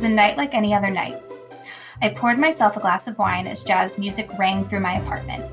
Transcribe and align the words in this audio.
was 0.00 0.06
a 0.06 0.08
night 0.08 0.38
like 0.38 0.54
any 0.54 0.72
other 0.72 0.88
night. 0.88 1.22
I 2.00 2.08
poured 2.08 2.38
myself 2.38 2.74
a 2.74 2.80
glass 2.80 3.06
of 3.06 3.18
wine 3.18 3.46
as 3.46 3.62
jazz 3.62 3.98
music 3.98 4.30
rang 4.38 4.64
through 4.64 4.80
my 4.80 4.94
apartment. 4.94 5.44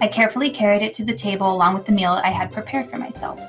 I 0.00 0.06
carefully 0.06 0.50
carried 0.50 0.82
it 0.82 0.94
to 0.94 1.04
the 1.04 1.16
table 1.16 1.52
along 1.52 1.74
with 1.74 1.84
the 1.84 1.90
meal 1.90 2.20
I 2.22 2.30
had 2.30 2.52
prepared 2.52 2.88
for 2.88 2.96
myself. 2.96 3.40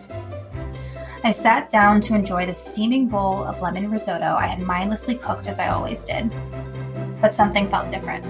I 1.23 1.29
sat 1.29 1.69
down 1.69 2.01
to 2.01 2.15
enjoy 2.15 2.47
the 2.47 2.53
steaming 2.55 3.09
bowl 3.09 3.43
of 3.43 3.61
lemon 3.61 3.91
risotto 3.91 4.25
I 4.25 4.47
had 4.47 4.59
mindlessly 4.59 5.13
cooked 5.13 5.45
as 5.45 5.59
I 5.59 5.69
always 5.69 6.01
did. 6.01 6.31
But 7.21 7.35
something 7.35 7.69
felt 7.69 7.91
different. 7.91 8.25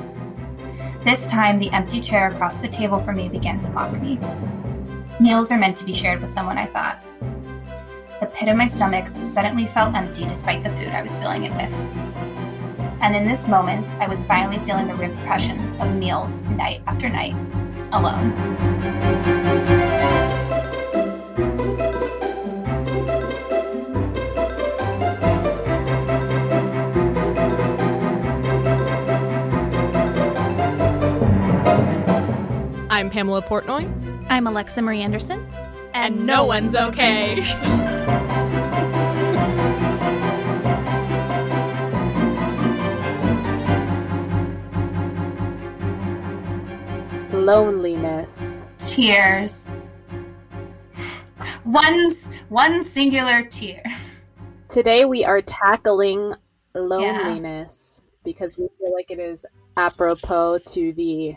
This 1.05 1.25
time, 1.27 1.57
the 1.57 1.71
empty 1.71 2.01
chair 2.01 2.27
across 2.27 2.57
the 2.57 2.67
table 2.67 2.99
from 2.99 3.15
me 3.15 3.29
began 3.29 3.61
to 3.61 3.69
mock 3.69 3.93
me. 4.01 4.19
Meals 5.21 5.53
are 5.53 5.57
meant 5.57 5.77
to 5.77 5.85
be 5.85 5.93
shared 5.93 6.19
with 6.19 6.31
someone, 6.31 6.57
I 6.57 6.65
thought. 6.65 7.01
The 8.21 8.27
pit 8.27 8.49
of 8.49 8.55
my 8.55 8.67
stomach 8.67 9.07
suddenly 9.17 9.65
felt 9.65 9.95
empty 9.95 10.25
despite 10.25 10.61
the 10.61 10.69
food 10.69 10.89
I 10.89 11.01
was 11.01 11.15
filling 11.15 11.43
it 11.45 11.51
with. 11.53 11.73
And 13.01 13.15
in 13.15 13.27
this 13.27 13.47
moment, 13.47 13.87
I 13.99 14.07
was 14.07 14.23
finally 14.25 14.63
feeling 14.63 14.85
the 14.85 14.93
repercussions 14.93 15.71
of 15.81 15.95
meals 15.95 16.37
night 16.51 16.83
after 16.85 17.09
night, 17.09 17.33
alone. 17.91 18.31
I'm 32.91 33.09
Pamela 33.09 33.41
Portnoy. 33.41 33.89
I'm 34.29 34.45
Alexa 34.45 34.79
Marie 34.83 35.01
Anderson. 35.01 35.43
And, 36.01 36.25
no 36.25 36.45
one's 36.45 36.73
okay. 36.73 37.35
Loneliness. 47.31 48.65
Tears. 48.79 49.67
One, 51.65 52.15
one 52.49 52.83
singular 52.83 53.43
tear. 53.43 53.83
Today 54.69 55.05
we 55.05 55.23
are 55.23 55.43
tackling 55.43 56.33
loneliness 56.73 58.01
because 58.23 58.57
we 58.57 58.67
feel 58.79 58.91
like 58.91 59.11
it 59.11 59.19
is 59.19 59.45
apropos 59.77 60.61
to 60.69 60.93
the 60.93 61.35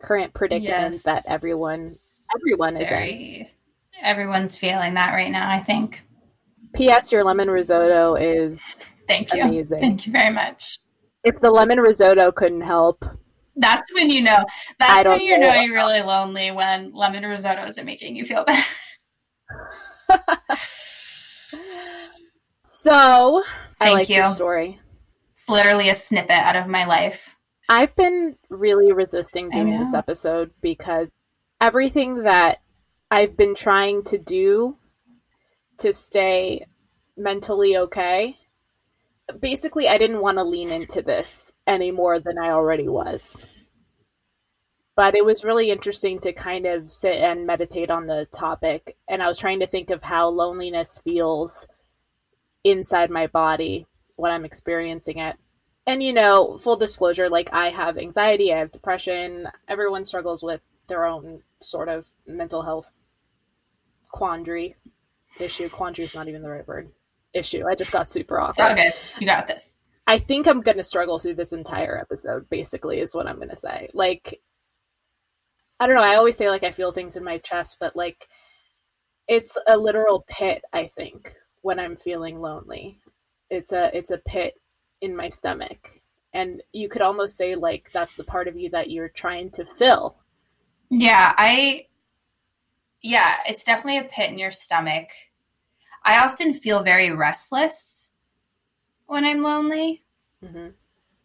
current 0.00 0.32
predicament 0.32 0.94
Yes. 0.94 1.02
that 1.02 1.24
everyone 1.28 1.92
everyone 2.34 2.76
is 2.76 2.90
in. 2.90 3.46
Everyone's 4.02 4.56
feeling 4.56 4.94
that 4.94 5.12
right 5.12 5.30
now, 5.30 5.50
I 5.50 5.58
think. 5.60 6.02
P.S. 6.74 7.12
Your 7.12 7.24
lemon 7.24 7.50
risotto 7.50 8.14
is 8.14 8.84
Thank 9.08 9.32
you. 9.34 9.42
Amazing. 9.42 9.80
Thank 9.80 10.06
you 10.06 10.12
very 10.12 10.32
much. 10.32 10.78
if 11.24 11.40
the 11.40 11.50
lemon 11.50 11.80
risotto 11.80 12.30
couldn't 12.32 12.60
help. 12.62 13.04
That's 13.56 13.92
when 13.92 14.08
you 14.08 14.22
know. 14.22 14.44
That's 14.78 15.08
when 15.08 15.20
you 15.20 15.38
know. 15.38 15.52
know 15.52 15.60
you're 15.60 15.74
really 15.74 16.00
lonely 16.00 16.50
when 16.50 16.92
lemon 16.94 17.24
risotto 17.24 17.66
isn't 17.66 17.84
making 17.84 18.16
you 18.16 18.24
feel 18.24 18.44
better. 18.44 18.64
So 22.82 23.42
I 23.78 23.84
Thank 23.84 23.94
like 23.98 24.08
your 24.08 24.24
you. 24.24 24.32
story. 24.32 24.80
It's 25.32 25.46
literally 25.50 25.90
a 25.90 25.94
snippet 25.94 26.30
out 26.30 26.56
of 26.56 26.66
my 26.66 26.86
life. 26.86 27.36
I've 27.68 27.94
been 27.94 28.36
really 28.48 28.90
resisting 28.92 29.50
doing 29.50 29.78
this 29.78 29.92
episode 29.92 30.50
because 30.62 31.10
everything 31.60 32.22
that 32.24 32.60
I've 33.10 33.36
been 33.36 33.54
trying 33.54 34.04
to 34.04 34.18
do 34.18 34.76
to 35.78 35.92
stay 35.92 36.66
mentally 37.16 37.76
okay, 37.76 38.36
basically, 39.38 39.88
I 39.88 39.98
didn't 39.98 40.20
want 40.20 40.38
to 40.38 40.44
lean 40.44 40.70
into 40.70 41.02
this 41.02 41.52
any 41.66 41.90
more 41.90 42.20
than 42.20 42.38
I 42.38 42.50
already 42.50 42.88
was. 42.88 43.40
But 44.96 45.14
it 45.14 45.24
was 45.24 45.44
really 45.44 45.70
interesting 45.70 46.18
to 46.20 46.32
kind 46.32 46.66
of 46.66 46.92
sit 46.92 47.16
and 47.16 47.46
meditate 47.46 47.90
on 47.90 48.06
the 48.06 48.26
topic. 48.32 48.96
And 49.08 49.22
I 49.22 49.28
was 49.28 49.38
trying 49.38 49.60
to 49.60 49.66
think 49.66 49.90
of 49.90 50.02
how 50.02 50.28
loneliness 50.28 51.00
feels 51.02 51.66
inside 52.64 53.10
my 53.10 53.26
body 53.26 53.86
when 54.16 54.30
I'm 54.30 54.44
experiencing 54.44 55.18
it 55.18 55.36
and 55.86 56.02
you 56.02 56.12
know 56.12 56.56
full 56.58 56.76
disclosure 56.76 57.28
like 57.28 57.48
i 57.52 57.70
have 57.70 57.98
anxiety 57.98 58.52
i 58.52 58.58
have 58.58 58.70
depression 58.70 59.48
everyone 59.68 60.04
struggles 60.04 60.42
with 60.42 60.60
their 60.90 61.06
own 61.06 61.42
sort 61.62 61.88
of 61.88 62.06
mental 62.26 62.60
health 62.62 62.90
quandary 64.10 64.76
issue. 65.38 65.70
Quandary 65.70 66.04
is 66.04 66.14
not 66.14 66.28
even 66.28 66.42
the 66.42 66.50
right 66.50 66.66
word. 66.68 66.90
Issue. 67.32 67.64
I 67.66 67.74
just 67.76 67.92
got 67.92 68.10
super 68.10 68.38
It's 68.50 68.58
all 68.58 68.66
awkward 68.66 68.82
good. 68.82 68.92
You 69.20 69.26
got 69.26 69.46
this. 69.46 69.76
i 70.08 70.18
think 70.18 70.48
i'm 70.48 70.60
going 70.62 70.76
to 70.76 70.82
struggle 70.82 71.18
through 71.18 71.36
this 71.36 71.52
entire 71.52 71.96
episode 71.96 72.50
basically 72.50 72.98
is 73.00 73.14
what 73.14 73.28
i'm 73.28 73.36
going 73.36 73.48
to 73.48 73.56
say. 73.56 73.88
Like 73.94 74.40
i 75.78 75.86
don't 75.86 75.94
know. 75.94 76.02
I 76.02 76.16
always 76.16 76.36
say 76.36 76.50
like 76.50 76.64
i 76.64 76.72
feel 76.72 76.90
things 76.92 77.16
in 77.16 77.22
my 77.24 77.38
chest 77.38 77.76
but 77.80 77.94
like 77.94 78.26
it's 79.28 79.56
a 79.68 79.76
literal 79.76 80.24
pit 80.28 80.62
i 80.72 80.88
think 80.88 81.34
when 81.62 81.78
i'm 81.78 81.96
feeling 81.96 82.40
lonely. 82.40 82.96
It's 83.48 83.72
a 83.72 83.96
it's 83.96 84.10
a 84.10 84.18
pit 84.18 84.54
in 85.00 85.14
my 85.16 85.28
stomach. 85.28 86.00
And 86.34 86.62
you 86.72 86.88
could 86.88 87.02
almost 87.02 87.36
say 87.36 87.54
like 87.54 87.90
that's 87.92 88.14
the 88.14 88.24
part 88.24 88.48
of 88.48 88.56
you 88.56 88.70
that 88.70 88.90
you're 88.90 89.08
trying 89.08 89.50
to 89.52 89.64
fill 89.64 90.16
Yeah, 90.90 91.34
I. 91.36 91.86
Yeah, 93.02 93.36
it's 93.46 93.64
definitely 93.64 93.98
a 93.98 94.04
pit 94.04 94.30
in 94.30 94.38
your 94.38 94.52
stomach. 94.52 95.08
I 96.04 96.18
often 96.18 96.54
feel 96.54 96.82
very 96.82 97.10
restless 97.10 98.10
when 99.06 99.24
I'm 99.24 99.42
lonely. 99.42 100.04
hmm 100.44 100.68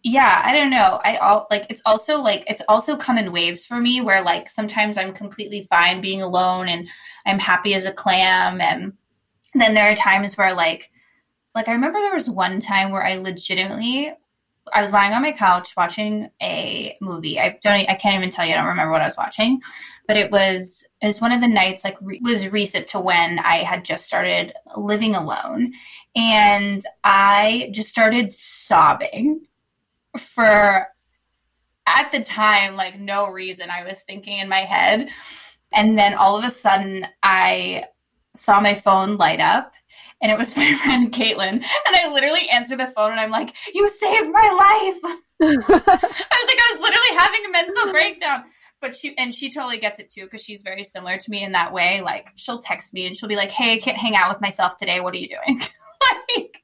Yeah, 0.04 0.42
I 0.46 0.54
don't 0.54 0.72
know. 0.72 1.02
I 1.06 1.18
all 1.18 1.48
like 1.52 1.68
it's 1.70 1.82
also 1.86 2.20
like 2.22 2.44
it's 2.48 2.64
also 2.70 2.98
come 2.98 3.18
in 3.20 3.32
waves 3.34 3.66
for 3.66 3.80
me 3.82 4.02
where 4.02 4.24
like 4.24 4.50
sometimes 4.50 4.98
I'm 4.98 5.14
completely 5.14 5.68
fine 5.70 6.02
being 6.02 6.22
alone 6.24 6.70
and 6.70 6.88
I'm 7.26 7.40
happy 7.40 7.76
as 7.76 7.86
a 7.86 7.94
clam 7.94 8.62
and 8.62 8.94
then 9.56 9.74
there 9.76 9.92
are 9.92 9.96
times 9.96 10.38
where 10.38 10.56
like 10.56 10.92
like 11.56 11.68
I 11.70 11.74
remember 11.74 12.00
there 12.00 12.16
was 12.16 12.30
one 12.30 12.62
time 12.62 12.92
where 12.92 13.06
I 13.06 13.18
legitimately 13.18 14.14
I 14.74 14.82
was 14.82 14.92
lying 14.92 15.14
on 15.14 15.22
my 15.22 15.32
couch 15.32 15.74
watching 15.78 16.30
a 16.42 16.98
movie. 17.02 17.40
I 17.40 17.60
don't 17.62 17.90
I 17.90 17.96
can't 17.96 18.16
even 18.16 18.30
tell 18.30 18.46
you. 18.46 18.54
I 18.54 18.58
don't 18.58 18.66
remember 18.66 18.92
what 18.92 19.02
I 19.02 19.06
was 19.06 19.18
watching, 19.18 19.62
but 20.08 20.18
it 20.18 20.32
was 20.32 20.84
it 21.02 21.08
was 21.08 21.22
one 21.22 21.32
of 21.32 21.42
the 21.42 21.48
nights 21.48 21.84
like 21.84 21.98
re- 22.02 22.20
was 22.24 22.48
recent 22.48 22.88
to 22.90 23.00
when 23.00 23.40
I 23.40 23.64
had 23.64 23.86
just 23.86 24.06
started 24.06 24.54
living 24.76 25.16
alone 25.16 25.74
and 26.16 26.84
I 27.04 27.70
just 27.74 27.90
started 27.90 28.32
sobbing 28.32 29.48
for 30.18 30.88
at 31.88 32.12
the 32.12 32.24
time 32.24 32.76
like 32.76 33.00
no 33.00 33.28
reason 33.28 33.70
i 33.70 33.84
was 33.84 34.02
thinking 34.02 34.40
in 34.40 34.50
my 34.50 34.62
head 34.62 35.10
and 35.74 35.98
then 35.98 36.14
all 36.14 36.38
of 36.38 36.44
a 36.44 36.50
sudden 36.50 37.06
i 37.24 37.84
saw 38.36 38.60
my 38.60 38.76
phone 38.76 39.18
light 39.18 39.40
up 39.40 39.74
and 40.26 40.32
it 40.32 40.38
was 40.40 40.58
my 40.58 40.74
friend 40.84 41.14
caitlin. 41.14 41.54
And 41.54 41.96
i 41.96 42.12
literally 42.12 42.50
answered 42.50 42.80
the 42.80 42.88
phone 42.88 43.12
and 43.12 43.20
i'm 43.20 43.30
like 43.30 43.56
you 43.74 43.88
saved 43.90 44.32
my 44.32 44.50
life. 44.50 45.18
I 45.42 45.46
was 45.46 45.68
like 45.68 45.80
i 45.80 46.74
was 46.74 46.82
literally 46.82 47.18
having 47.18 47.46
a 47.46 47.52
mental 47.52 47.92
breakdown. 47.92 48.44
But 48.82 48.96
she 48.96 49.18
and 49.18 49.34
she 49.34 49.52
totally 49.52 49.78
gets 49.78 50.00
it 50.00 50.12
too 50.12 50.24
because 50.26 50.42
she's 50.42 50.62
very 50.62 50.84
similar 50.84 51.18
to 51.18 51.32
me 51.32 51.44
in 51.44 51.54
that 51.54 51.72
way. 51.72 52.02
Like 52.02 52.30
she'll 52.36 52.62
text 52.62 52.94
me 52.94 53.06
and 53.06 53.16
she'll 53.16 53.30
be 53.30 53.36
like 53.36 53.52
hey 53.52 53.74
i 53.74 53.80
can't 53.80 53.98
hang 53.98 54.16
out 54.16 54.30
with 54.30 54.42
myself 54.42 54.78
today. 54.78 55.00
What 55.00 55.14
are 55.14 55.18
you 55.18 55.30
doing? 55.30 55.62
Like 56.38 56.62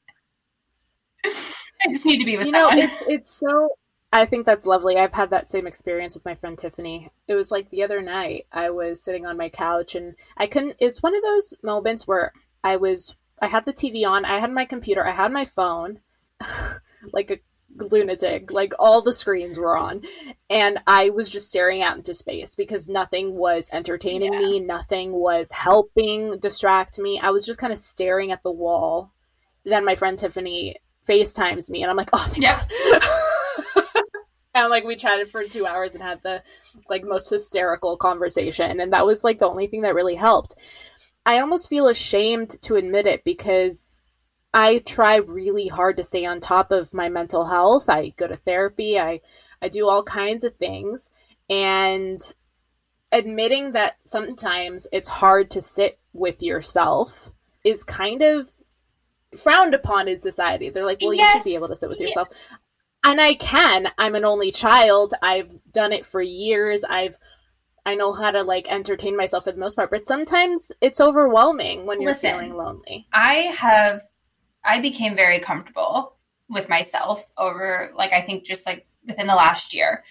i 1.25 1.91
just 1.91 2.05
need 2.05 2.19
to 2.19 2.25
be 2.25 2.37
with 2.37 2.47
you 2.47 2.51
know 2.51 2.69
it's, 2.71 2.93
it's 3.07 3.31
so 3.31 3.69
i 4.13 4.25
think 4.25 4.45
that's 4.45 4.67
lovely. 4.67 4.97
I've 4.97 5.13
had 5.13 5.31
that 5.31 5.49
same 5.49 5.65
experience 5.65 6.13
with 6.13 6.25
my 6.25 6.35
friend 6.35 6.57
tiffany. 6.57 7.09
It 7.27 7.33
was 7.33 7.49
like 7.49 7.69
the 7.69 7.83
other 7.83 8.01
night 8.01 8.45
i 8.51 8.69
was 8.69 9.01
sitting 9.01 9.25
on 9.25 9.37
my 9.37 9.49
couch 9.49 9.95
and 9.95 10.15
i 10.37 10.45
couldn't 10.45 10.75
it's 10.79 11.01
one 11.01 11.15
of 11.15 11.23
those 11.23 11.55
moments 11.63 12.07
where 12.07 12.33
i 12.63 12.75
was 12.75 13.15
i 13.41 13.47
had 13.47 13.65
the 13.65 13.73
tv 13.73 14.07
on 14.07 14.25
i 14.25 14.39
had 14.39 14.51
my 14.51 14.65
computer 14.65 15.05
i 15.05 15.13
had 15.13 15.31
my 15.31 15.45
phone 15.45 15.99
like 17.13 17.31
a 17.31 17.39
lunatic 17.77 18.51
like 18.51 18.73
all 18.79 19.01
the 19.01 19.13
screens 19.13 19.57
were 19.57 19.77
on 19.77 20.01
and 20.49 20.79
i 20.87 21.09
was 21.09 21.29
just 21.29 21.47
staring 21.47 21.81
out 21.81 21.95
into 21.95 22.13
space 22.13 22.55
because 22.55 22.87
nothing 22.87 23.33
was 23.33 23.69
entertaining 23.71 24.33
Yeah. 24.33 24.39
me 24.39 24.59
nothing 24.59 25.13
was 25.13 25.51
helping 25.51 26.37
distract 26.39 26.99
me 26.99 27.19
i 27.21 27.29
was 27.29 27.45
just 27.45 27.59
kind 27.59 27.71
of 27.71 27.79
staring 27.79 28.31
at 28.31 28.43
the 28.43 28.51
wall 28.51 29.13
then 29.63 29.85
my 29.85 29.95
friend 29.95 30.19
tiffany 30.19 30.75
facetimes 31.03 31.69
me 31.69 31.81
and 31.81 31.89
i'm 31.89 31.97
like 31.97 32.09
oh. 32.13 32.33
God. 32.39 32.67
and 34.53 34.69
like 34.69 34.83
we 34.83 34.95
chatted 34.95 35.29
for 35.29 35.43
two 35.43 35.65
hours 35.65 35.93
and 35.93 36.03
had 36.03 36.21
the 36.23 36.43
like 36.89 37.03
most 37.03 37.29
hysterical 37.29 37.97
conversation 37.97 38.79
and 38.79 38.93
that 38.93 39.05
was 39.05 39.23
like 39.23 39.39
the 39.39 39.47
only 39.47 39.67
thing 39.67 39.81
that 39.81 39.95
really 39.95 40.15
helped 40.15 40.55
i 41.25 41.39
almost 41.39 41.69
feel 41.69 41.87
ashamed 41.87 42.61
to 42.61 42.75
admit 42.75 43.05
it 43.05 43.23
because 43.23 44.01
I 44.53 44.79
try 44.79 45.15
really 45.15 45.67
hard 45.67 45.97
to 45.97 46.03
stay 46.03 46.25
on 46.25 46.41
top 46.41 46.71
of 46.71 46.93
my 46.93 47.07
mental 47.07 47.45
health. 47.45 47.87
I 47.89 48.09
go 48.17 48.27
to 48.27 48.35
therapy. 48.35 48.99
I 48.99 49.21
I 49.61 49.69
do 49.69 49.87
all 49.87 50.03
kinds 50.03 50.43
of 50.43 50.55
things 50.55 51.09
and 51.49 52.19
admitting 53.11 53.73
that 53.73 53.97
sometimes 54.03 54.87
it's 54.91 55.07
hard 55.07 55.51
to 55.51 55.61
sit 55.61 55.99
with 56.13 56.41
yourself 56.41 57.29
is 57.63 57.83
kind 57.83 58.21
of 58.21 58.49
frowned 59.37 59.73
upon 59.73 60.07
in 60.07 60.19
society. 60.19 60.69
They're 60.69 60.85
like, 60.85 60.99
well, 61.01 61.13
you 61.13 61.27
should 61.29 61.43
be 61.43 61.55
able 61.55 61.67
to 61.67 61.75
sit 61.75 61.89
with 61.89 61.99
Yeah. 61.99 62.07
yourself. 62.07 62.29
And 63.03 63.19
I 63.21 63.33
can. 63.35 63.87
I'm 63.97 64.15
an 64.15 64.25
only 64.25 64.51
child. 64.51 65.13
I've 65.21 65.49
done 65.71 65.93
it 65.93 66.05
for 66.05 66.21
years. 66.21 66.83
I've 66.83 67.17
I 67.85 67.95
know 67.95 68.13
how 68.13 68.31
to 68.31 68.43
like 68.43 68.71
entertain 68.71 69.17
myself 69.17 69.45
for 69.45 69.51
the 69.51 69.59
most 69.59 69.75
part, 69.75 69.89
but 69.89 70.05
sometimes 70.05 70.71
it's 70.81 71.01
overwhelming 71.01 71.85
when 71.85 72.01
you're 72.01 72.11
Listen. 72.11 72.31
feeling 72.31 72.55
lonely. 72.55 73.07
I 73.11 73.33
have 73.57 74.01
I 74.63 74.79
became 74.79 75.15
very 75.15 75.39
comfortable 75.39 76.17
with 76.47 76.69
myself 76.69 77.25
over 77.37 77.91
like 77.95 78.13
I 78.13 78.21
think 78.21 78.43
just 78.45 78.65
like 78.65 78.85
within 79.07 79.27
the 79.27 79.35
last 79.35 79.73
year. 79.73 80.03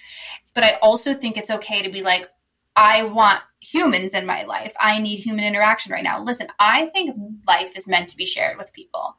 But 0.55 0.65
I 0.65 0.79
also 0.83 1.15
think 1.15 1.37
it's 1.37 1.51
okay 1.51 1.83
to 1.83 1.91
be 1.91 2.03
like 2.03 2.29
I 2.75 3.05
want 3.05 3.41
humans 3.61 4.15
in 4.15 4.27
my 4.27 4.45
life. 4.45 4.73
I 4.81 4.99
need 4.99 5.19
human 5.19 5.45
interaction 5.45 5.93
right 5.93 6.05
now. 6.05 6.23
Listen, 6.23 6.49
I 6.59 6.87
think 6.87 7.17
life 7.47 7.73
is 7.77 7.87
meant 7.87 8.11
to 8.11 8.17
be 8.17 8.27
shared 8.27 8.57
with 8.59 8.73
people. 8.73 9.17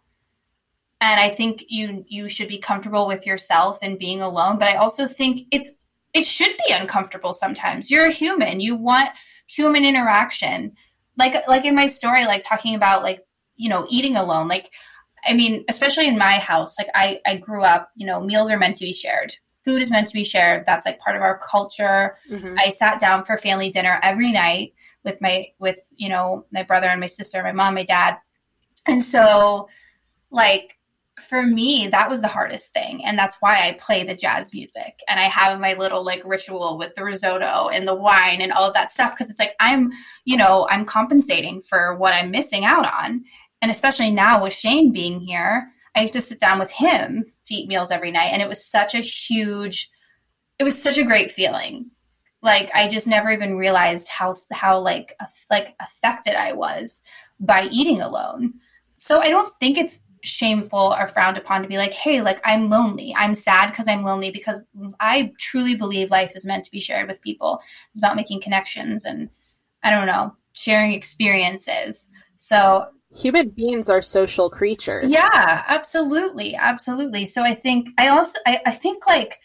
And 0.99 1.19
I 1.19 1.29
think 1.29 1.65
you 1.69 2.05
you 2.07 2.27
should 2.27 2.47
be 2.47 2.57
comfortable 2.57 3.07
with 3.07 3.25
yourself 3.25 3.79
and 3.81 3.97
being 3.97 4.21
alone, 4.21 4.59
but 4.59 4.67
I 4.67 4.75
also 4.75 5.07
think 5.07 5.47
it's 5.51 5.69
it 6.13 6.25
should 6.25 6.55
be 6.67 6.73
uncomfortable 6.73 7.33
sometimes. 7.33 7.89
You're 7.89 8.07
a 8.07 8.11
human. 8.11 8.59
You 8.59 8.75
want 8.75 9.09
human 9.47 9.85
interaction. 9.85 10.73
Like 11.17 11.47
like 11.47 11.65
in 11.65 11.75
my 11.75 11.87
story 11.87 12.25
like 12.25 12.43
talking 12.45 12.75
about 12.75 13.03
like 13.03 13.25
you 13.57 13.69
know 13.69 13.85
eating 13.89 14.15
alone 14.15 14.47
like 14.47 14.71
i 15.27 15.33
mean 15.33 15.63
especially 15.69 16.07
in 16.07 16.17
my 16.17 16.39
house 16.39 16.75
like 16.79 16.87
i 16.95 17.19
i 17.27 17.35
grew 17.35 17.63
up 17.63 17.91
you 17.95 18.07
know 18.07 18.19
meals 18.21 18.49
are 18.49 18.57
meant 18.57 18.75
to 18.77 18.85
be 18.85 18.93
shared 18.93 19.35
food 19.63 19.81
is 19.81 19.91
meant 19.91 20.07
to 20.07 20.13
be 20.13 20.23
shared 20.23 20.63
that's 20.65 20.85
like 20.85 20.97
part 20.99 21.15
of 21.15 21.21
our 21.21 21.37
culture 21.47 22.15
Mhm. 22.29 22.55
i 22.57 22.69
sat 22.69 22.99
down 22.99 23.23
for 23.23 23.37
family 23.37 23.69
dinner 23.69 23.99
every 24.01 24.31
night 24.31 24.73
with 25.03 25.21
my 25.21 25.47
with 25.59 25.79
you 25.97 26.09
know 26.09 26.45
my 26.51 26.63
brother 26.63 26.87
and 26.87 26.99
my 27.01 27.07
sister 27.07 27.43
my 27.43 27.51
mom 27.51 27.75
my 27.75 27.83
dad 27.83 28.17
and 28.87 29.03
so 29.03 29.67
like 30.31 30.77
for 31.19 31.43
me 31.43 31.87
that 31.87 32.09
was 32.09 32.21
the 32.21 32.27
hardest 32.27 32.71
thing 32.73 33.03
and 33.03 33.17
that's 33.17 33.35
why 33.41 33.67
i 33.67 33.73
play 33.73 34.03
the 34.03 34.15
jazz 34.15 34.53
music 34.53 34.99
and 35.09 35.19
i 35.19 35.23
have 35.23 35.59
my 35.59 35.73
little 35.73 36.03
like 36.03 36.21
ritual 36.25 36.77
with 36.77 36.95
the 36.95 37.03
risotto 37.03 37.69
and 37.69 37.87
the 37.87 37.93
wine 37.93 38.41
and 38.41 38.51
all 38.51 38.63
of 38.63 38.73
that 38.73 38.89
stuff 38.89 39.13
because 39.13 39.29
it's 39.29 39.39
like 39.39 39.53
i'm 39.59 39.91
you 40.25 40.37
know 40.37 40.67
i'm 40.69 40.85
compensating 40.85 41.61
for 41.61 41.95
what 41.97 42.13
i'm 42.13 42.31
missing 42.31 42.63
out 42.63 42.91
on 42.91 43.23
and 43.61 43.69
especially 43.69 44.09
now 44.09 44.41
with 44.41 44.53
shane 44.53 44.91
being 44.91 45.19
here 45.19 45.69
i 45.95 46.03
get 46.03 46.13
to 46.13 46.21
sit 46.21 46.39
down 46.39 46.57
with 46.57 46.71
him 46.71 47.25
to 47.45 47.53
eat 47.53 47.67
meals 47.67 47.91
every 47.91 48.09
night 48.09 48.29
and 48.31 48.41
it 48.41 48.47
was 48.49 48.65
such 48.65 48.95
a 48.95 49.01
huge 49.01 49.91
it 50.61 50.63
was 50.63 50.79
such 50.79 50.99
a 50.99 51.03
great 51.03 51.31
feeling. 51.31 51.89
Like 52.43 52.69
i 52.75 52.87
just 52.87 53.07
never 53.07 53.31
even 53.31 53.55
realized 53.55 54.07
how 54.07 54.35
how 54.51 54.79
like 54.79 55.15
like 55.49 55.75
affected 55.79 56.35
i 56.35 56.53
was 56.53 57.01
by 57.39 57.67
eating 57.71 57.99
alone. 58.01 58.53
So 58.99 59.19
i 59.19 59.29
don't 59.29 59.51
think 59.59 59.77
it's 59.79 59.99
shameful 60.23 60.95
or 60.97 61.07
frowned 61.07 61.37
upon 61.37 61.61
to 61.61 61.67
be 61.67 61.77
like 61.77 61.93
hey 61.93 62.21
like 62.21 62.39
i'm 62.45 62.69
lonely 62.69 63.13
i'm 63.17 63.33
sad 63.33 63.71
because 63.71 63.87
i'm 63.87 64.03
lonely 64.03 64.29
because 64.29 64.63
i 64.99 65.31
truly 65.39 65.75
believe 65.75 66.11
life 66.11 66.33
is 66.35 66.45
meant 66.45 66.63
to 66.63 66.71
be 66.71 66.79
shared 66.79 67.07
with 67.07 67.21
people 67.21 67.59
it's 67.91 68.01
about 68.01 68.15
making 68.15 68.41
connections 68.41 69.03
and 69.05 69.29
i 69.83 69.89
don't 69.89 70.07
know 70.07 70.35
sharing 70.53 70.93
experiences 70.93 72.07
so 72.37 72.85
Human 73.13 73.49
beings 73.49 73.89
are 73.89 74.01
social 74.01 74.49
creatures. 74.49 75.13
yeah, 75.13 75.63
absolutely. 75.67 76.55
Absolutely. 76.55 77.25
So 77.25 77.43
I 77.43 77.53
think 77.53 77.89
I 77.97 78.07
also 78.07 78.39
I, 78.47 78.61
I 78.65 78.71
think 78.71 79.05
like 79.05 79.37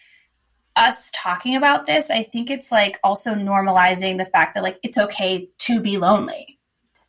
us 0.76 1.10
talking 1.14 1.56
about 1.56 1.86
this, 1.86 2.10
I 2.10 2.22
think 2.22 2.50
it's 2.50 2.70
like 2.70 2.98
also 3.02 3.34
normalizing 3.34 4.18
the 4.18 4.26
fact 4.26 4.54
that 4.54 4.62
like 4.62 4.78
it's 4.82 4.98
okay 4.98 5.48
to 5.58 5.80
be 5.80 5.98
lonely. 5.98 6.58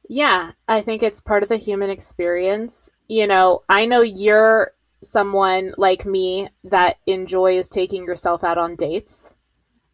Yeah, 0.09 0.51
I 0.67 0.81
think 0.81 1.03
it's 1.03 1.21
part 1.21 1.43
of 1.43 1.49
the 1.49 1.57
human 1.57 1.89
experience. 1.89 2.89
You 3.07 3.27
know, 3.27 3.63
I 3.69 3.85
know 3.85 4.01
you're 4.01 4.73
someone 5.01 5.73
like 5.77 6.05
me 6.05 6.49
that 6.63 6.97
enjoys 7.05 7.69
taking 7.69 8.05
yourself 8.05 8.43
out 8.43 8.57
on 8.57 8.75
dates. 8.75 9.33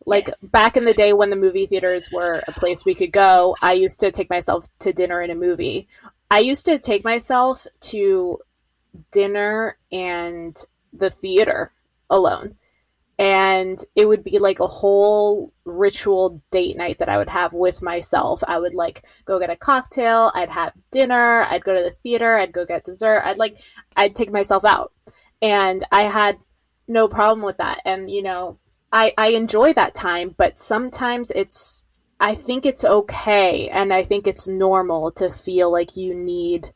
Like 0.06 0.28
Yes. 0.28 0.40
back 0.42 0.76
in 0.78 0.86
the 0.86 0.94
day 0.94 1.14
when 1.14 1.30
the 1.30 1.36
movie 1.36 1.66
theaters 1.66 2.12
were 2.12 2.44
a 2.48 2.52
place 2.52 2.86
we 2.86 2.96
could 2.96 3.12
go, 3.12 3.56
I 3.62 3.74
used 3.74 4.00
to 4.02 4.12
take 4.12 4.30
myself 4.30 4.68
to 4.80 4.94
dinner 4.94 5.22
and 5.22 5.32
a 5.32 5.36
movie. 5.36 5.88
I 6.30 6.40
used 6.40 6.66
to 6.66 6.80
take 6.80 7.04
myself 7.04 7.66
to 7.82 8.40
dinner 9.12 9.78
and 9.92 10.58
the 10.92 11.10
theater 11.10 11.72
alone. 12.10 12.56
And 13.20 13.84
it 13.96 14.08
would 14.08 14.24
be 14.24 14.40
like 14.40 14.60
a 14.60 14.68
whole 14.68 15.54
ritual 15.66 16.42
date 16.52 16.78
night 16.78 16.98
that 17.00 17.10
I 17.10 17.18
would 17.18 17.30
have 17.30 17.54
with 17.54 17.82
myself. 17.82 18.44
I 18.48 18.58
would 18.58 18.74
like 18.74 19.06
go 19.26 19.40
get 19.40 19.52
a 19.52 19.56
cocktail, 19.56 20.32
I'd 20.34 20.50
have 20.50 20.74
dinner, 20.92 21.44
I'd 21.44 21.64
go 21.64 21.76
to 21.76 21.84
the 21.84 21.96
theater, 22.02 22.38
I'd 22.38 22.52
go 22.52 22.66
get 22.66 22.84
dessert. 22.84 23.22
I'd 23.24 23.38
like 23.38 23.60
I'd 23.96 24.16
take 24.16 24.32
myself 24.32 24.66
out. 24.66 24.92
And 25.42 25.84
I 25.92 26.04
had 26.04 26.38
no 26.88 27.08
problem 27.08 27.46
with 27.46 27.58
that. 27.58 27.80
And 27.86 28.10
you 28.10 28.24
know, 28.24 28.58
I 28.92 29.14
I 29.18 29.30
enjoy 29.30 29.74
that 29.74 29.94
time, 29.94 30.34
but 30.36 30.60
sometimes 30.60 31.32
it's 31.32 31.84
I 32.20 32.36
think 32.36 32.66
it's 32.66 32.84
okay 32.84 33.70
and 33.70 33.94
I 33.94 34.04
think 34.04 34.28
it's 34.28 34.48
normal 34.48 35.12
to 35.14 35.32
feel 35.32 35.72
like 35.72 35.98
you 35.98 36.16
need 36.16 36.74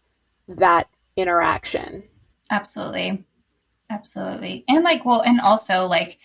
that 0.48 0.88
interaction. 1.16 2.04
Absolutely. 2.50 3.25
Absolutely. 3.89 4.66
And 4.68 4.84
like 4.84 5.06
well 5.06 5.22
and 5.22 5.39
also 5.39 5.88
like 5.88 6.19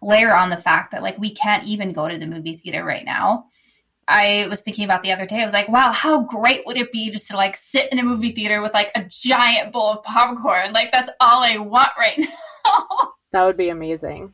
layer 0.00 0.34
on 0.34 0.50
the 0.50 0.56
fact 0.56 0.92
that 0.92 1.02
like 1.02 1.18
we 1.18 1.34
can't 1.34 1.66
even 1.66 1.92
go 1.92 2.08
to 2.08 2.18
the 2.18 2.26
movie 2.26 2.56
theater 2.56 2.84
right 2.84 3.04
now. 3.04 3.46
I 4.06 4.46
was 4.48 4.62
thinking 4.62 4.84
about 4.84 5.02
the 5.02 5.12
other 5.12 5.26
day. 5.26 5.42
I 5.42 5.44
was 5.44 5.52
like, 5.52 5.68
wow, 5.68 5.92
how 5.92 6.22
great 6.22 6.64
would 6.64 6.78
it 6.78 6.90
be 6.92 7.10
just 7.10 7.26
to 7.28 7.36
like 7.36 7.56
sit 7.56 7.92
in 7.92 7.98
a 7.98 8.02
movie 8.02 8.32
theater 8.32 8.62
with 8.62 8.72
like 8.72 8.90
a 8.94 9.04
giant 9.04 9.70
bowl 9.72 9.90
of 9.90 10.02
popcorn? 10.02 10.72
Like 10.72 10.92
that's 10.92 11.10
all 11.20 11.42
I 11.42 11.58
want 11.58 11.90
right 11.98 12.18
now. 12.64 13.12
That 13.32 13.44
would 13.44 13.58
be 13.58 13.68
amazing. 13.68 14.32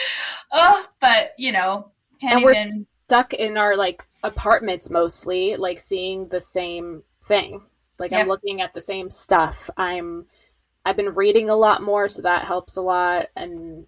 oh, 0.52 0.86
but 1.00 1.34
you 1.38 1.52
know, 1.52 1.92
can't 2.20 2.36
And 2.36 2.44
we're 2.44 2.54
even 2.54 2.86
Stuck 3.08 3.34
in 3.34 3.58
our 3.58 3.76
like 3.76 4.06
apartments 4.22 4.88
mostly, 4.88 5.56
like 5.56 5.78
seeing 5.78 6.28
the 6.28 6.40
same 6.40 7.02
thing. 7.24 7.60
Like 7.98 8.10
Yeah. 8.10 8.20
I'm 8.20 8.28
looking 8.28 8.62
at 8.62 8.72
the 8.72 8.80
same 8.80 9.10
stuff. 9.10 9.68
I'm 9.76 10.26
I've 10.84 10.96
been 10.96 11.14
reading 11.14 11.48
a 11.48 11.56
lot 11.56 11.82
more, 11.82 12.08
so 12.08 12.22
that 12.22 12.44
helps 12.44 12.76
a 12.76 12.82
lot. 12.82 13.26
And 13.36 13.86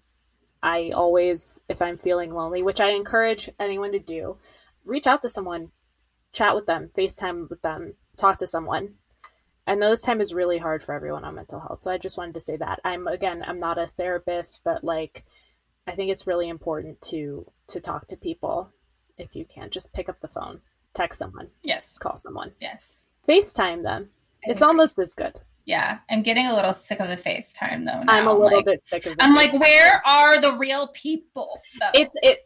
I 0.63 0.91
always, 0.95 1.61
if 1.69 1.81
I'm 1.81 1.97
feeling 1.97 2.33
lonely, 2.33 2.63
which 2.63 2.79
I 2.79 2.89
encourage 2.91 3.49
anyone 3.59 3.91
to 3.91 3.99
do, 3.99 4.37
reach 4.85 5.07
out 5.07 5.21
to 5.23 5.29
someone, 5.29 5.71
chat 6.31 6.55
with 6.55 6.65
them, 6.65 6.89
FaceTime 6.97 7.49
with 7.49 7.61
them, 7.61 7.93
talk 8.17 8.37
to 8.39 8.47
someone. 8.47 8.95
I 9.67 9.75
know 9.75 9.89
this 9.89 10.01
time 10.03 10.21
is 10.21 10.33
really 10.33 10.57
hard 10.59 10.83
for 10.83 10.93
everyone 10.93 11.23
on 11.23 11.35
mental 11.35 11.59
health, 11.59 11.83
so 11.83 11.91
I 11.91 11.97
just 11.97 12.17
wanted 12.17 12.35
to 12.35 12.39
say 12.39 12.55
that. 12.57 12.79
I'm 12.85 13.07
again, 13.07 13.43
I'm 13.45 13.59
not 13.59 13.79
a 13.79 13.89
therapist, 13.97 14.61
but 14.63 14.83
like, 14.83 15.25
I 15.87 15.95
think 15.95 16.11
it's 16.11 16.27
really 16.27 16.49
important 16.49 17.01
to 17.09 17.45
to 17.69 17.79
talk 17.79 18.07
to 18.07 18.17
people 18.17 18.69
if 19.17 19.35
you 19.35 19.43
can. 19.45 19.71
Just 19.71 19.91
pick 19.91 20.07
up 20.07 20.19
the 20.21 20.27
phone, 20.27 20.61
text 20.93 21.17
someone, 21.17 21.49
yes, 21.63 21.97
call 21.97 22.15
someone, 22.15 22.51
yes. 22.61 22.93
FaceTime 23.27 23.81
them. 23.81 24.09
I 24.45 24.51
It's 24.51 24.61
agree. 24.61 24.67
almost 24.67 24.99
as 24.99 25.15
good. 25.15 25.39
Yeah. 25.65 25.99
I'm 26.09 26.21
getting 26.21 26.47
a 26.47 26.55
little 26.55 26.73
sick 26.73 26.99
of 26.99 27.07
the 27.07 27.17
FaceTime 27.17 27.85
though. 27.85 28.03
Now. 28.03 28.13
I'm 28.13 28.27
a 28.27 28.33
little 28.33 28.57
like, 28.57 28.65
bit 28.65 28.83
sick 28.85 29.05
of 29.05 29.13
it. 29.13 29.17
I'm 29.19 29.35
like, 29.35 29.53
where 29.53 30.01
are 30.05 30.39
the 30.39 30.53
real 30.53 30.87
people? 30.89 31.59
though? 31.79 31.99
it's 31.99 32.13
it 32.21 32.39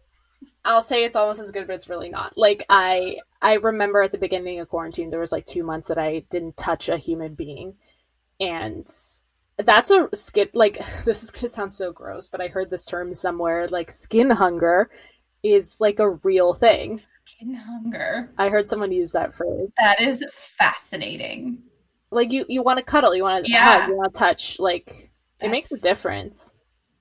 I'll 0.65 0.81
say 0.81 1.03
it's 1.03 1.15
almost 1.15 1.39
as 1.39 1.51
good, 1.51 1.67
but 1.67 1.73
it's 1.73 1.89
really 1.89 2.09
not. 2.09 2.38
Like 2.38 2.63
I 2.69 3.17
I 3.41 3.55
remember 3.55 4.01
at 4.01 4.11
the 4.11 4.17
beginning 4.17 4.59
of 4.59 4.69
quarantine 4.69 5.09
there 5.09 5.19
was 5.19 5.31
like 5.31 5.45
two 5.45 5.63
months 5.63 5.88
that 5.89 5.97
I 5.97 6.23
didn't 6.29 6.57
touch 6.57 6.89
a 6.89 6.97
human 6.97 7.35
being. 7.35 7.75
And 8.39 8.88
that's 9.57 9.91
a 9.91 10.09
skit 10.13 10.55
like 10.55 10.81
this 11.05 11.23
is 11.23 11.31
gonna 11.31 11.49
sound 11.49 11.73
so 11.73 11.91
gross, 11.91 12.29
but 12.29 12.41
I 12.41 12.47
heard 12.47 12.69
this 12.69 12.85
term 12.85 13.13
somewhere, 13.15 13.67
like 13.67 13.91
skin 13.91 14.29
hunger 14.29 14.89
is 15.43 15.79
like 15.79 15.99
a 15.99 16.09
real 16.09 16.53
thing. 16.53 16.99
Skin 17.25 17.53
hunger. 17.53 18.31
I 18.38 18.49
heard 18.49 18.67
someone 18.67 18.91
use 18.91 19.11
that 19.13 19.33
phrase. 19.33 19.69
That 19.77 20.01
is 20.01 20.23
fascinating. 20.57 21.59
Like 22.11 22.31
you 22.31 22.45
you 22.49 22.63
want 22.63 22.77
to 22.79 22.83
cuddle, 22.83 23.15
you 23.15 23.23
want 23.23 23.45
to 23.45 23.51
Yeah. 23.51 23.81
hug, 23.81 23.89
you 23.89 23.95
want 23.95 24.13
to 24.13 24.19
touch. 24.19 24.59
Like 24.59 25.11
it 25.41 25.49
makes 25.49 25.71
a 25.71 25.77
difference. 25.79 26.53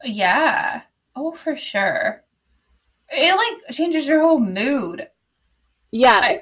Yeah. 0.05 0.83
Oh, 1.17 1.33
for 1.33 1.57
sure. 1.57 2.23
It 3.11 3.35
like 3.35 3.75
changes 3.75 4.07
your 4.07 4.21
whole 4.21 4.39
mood. 4.39 5.09
Yeah. 5.91 6.39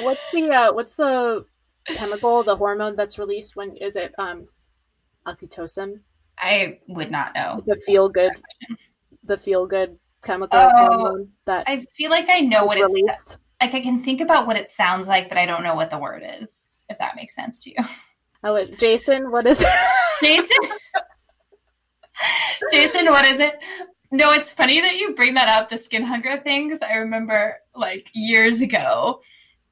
what's 0.00 0.20
the 0.32 0.50
uh, 0.50 0.72
what's 0.72 0.94
the 0.94 1.44
chemical, 1.92 2.42
the 2.42 2.56
hormone 2.56 2.96
that's 2.96 3.18
released 3.18 3.54
when 3.56 3.76
is 3.76 3.96
it 3.96 4.14
um 4.18 4.48
oxytocin? 5.26 6.00
I 6.38 6.78
would 6.88 7.10
not 7.10 7.34
know. 7.34 7.62
The 7.66 7.76
feel 7.86 8.08
good 8.08 8.32
the 9.24 9.36
feel 9.36 9.66
good 9.66 9.98
chemical 10.22 10.58
Oh, 10.58 10.68
hormone 10.70 11.28
that 11.44 11.64
I 11.68 11.84
feel 11.92 12.10
like 12.10 12.28
I 12.28 12.40
know 12.40 12.64
what 12.64 12.78
it's 12.78 12.92
released. 12.92 13.38
like. 13.60 13.72
I 13.74 13.80
can 13.80 14.02
think 14.02 14.20
about 14.20 14.46
what 14.46 14.56
it 14.56 14.70
sounds 14.70 15.08
like, 15.08 15.28
but 15.28 15.38
I 15.38 15.46
don't 15.46 15.62
know 15.62 15.74
what 15.74 15.90
the 15.90 15.98
word 15.98 16.22
is. 16.40 16.70
If 16.88 16.98
that 16.98 17.16
makes 17.16 17.34
sense 17.34 17.62
to 17.64 17.70
you, 17.70 17.76
Oh, 18.44 18.54
wait, 18.54 18.78
Jason, 18.78 19.30
what 19.32 19.46
is 19.46 19.60
it? 19.62 19.68
Jason. 20.22 20.56
Jason, 22.72 23.06
what 23.06 23.24
is 23.24 23.38
it? 23.40 23.54
No, 24.12 24.30
it's 24.32 24.50
funny 24.50 24.80
that 24.80 24.96
you 24.96 25.14
bring 25.14 25.34
that 25.34 25.48
up, 25.48 25.68
the 25.68 25.76
skin 25.76 26.02
hunger 26.02 26.38
thing, 26.38 26.68
because 26.68 26.80
I 26.82 26.94
remember 26.96 27.56
like 27.74 28.08
years 28.14 28.60
ago, 28.60 29.20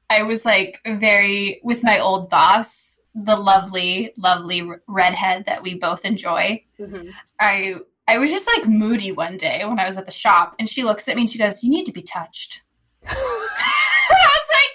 I 0.09 0.23
was 0.23 0.45
like 0.45 0.79
very 0.85 1.61
with 1.63 1.83
my 1.83 1.99
old 1.99 2.29
boss. 2.29 2.99
the 3.17 3.35
lovely, 3.35 4.11
lovely 4.17 4.69
redhead 4.87 5.45
that 5.45 5.63
we 5.63 5.75
both 5.75 6.03
enjoy. 6.03 6.61
Mhm. 6.77 7.11
I 7.39 7.75
I 8.09 8.17
was 8.17 8.29
just 8.29 8.45
like 8.45 8.67
moody 8.67 9.13
one 9.13 9.37
day 9.37 9.63
when 9.65 9.79
I 9.79 9.85
was 9.87 9.95
at 9.97 10.05
the 10.05 10.11
shop, 10.11 10.53
and 10.59 10.67
she 10.69 10.83
looks 10.83 11.07
at 11.07 11.15
me 11.15 11.21
and 11.21 11.29
she 11.31 11.37
goes, 11.39 11.63
"You 11.63 11.69
need 11.69 11.85
to 11.85 11.93
be 11.93 12.01
touched." 12.01 12.61
I 13.07 13.13
was 13.15 14.49
like, 14.59 14.73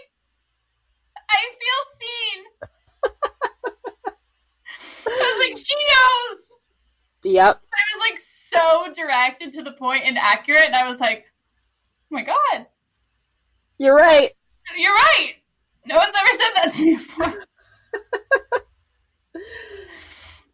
"I 1.29 1.41
feel 1.61 1.83
seen." 2.01 2.39
I 5.07 5.11
was 5.11 5.39
like, 5.49 5.59
"She 5.59 5.75
knows." 5.93 6.39
Yep. 7.31 7.61
I 7.73 7.97
was 7.97 8.11
like 8.11 8.19
so 8.19 8.93
direct 9.03 9.43
and 9.43 9.53
to 9.53 9.63
the 9.63 9.73
point 9.73 10.03
and 10.05 10.19
accurate, 10.19 10.67
and 10.67 10.75
I 10.75 10.89
was 10.89 10.99
like, 11.01 11.27
"Oh 12.11 12.17
my 12.17 12.23
god, 12.23 12.67
You're 13.79 13.95
right. 13.95 14.33
you're 14.77 14.93
right." 14.95 15.35
No 15.87 15.97
one's 15.97 16.15
ever 16.17 16.29
said 16.33 16.51
that 16.57 16.73
to 16.75 16.85
me 16.85 16.97
before. 16.97 17.35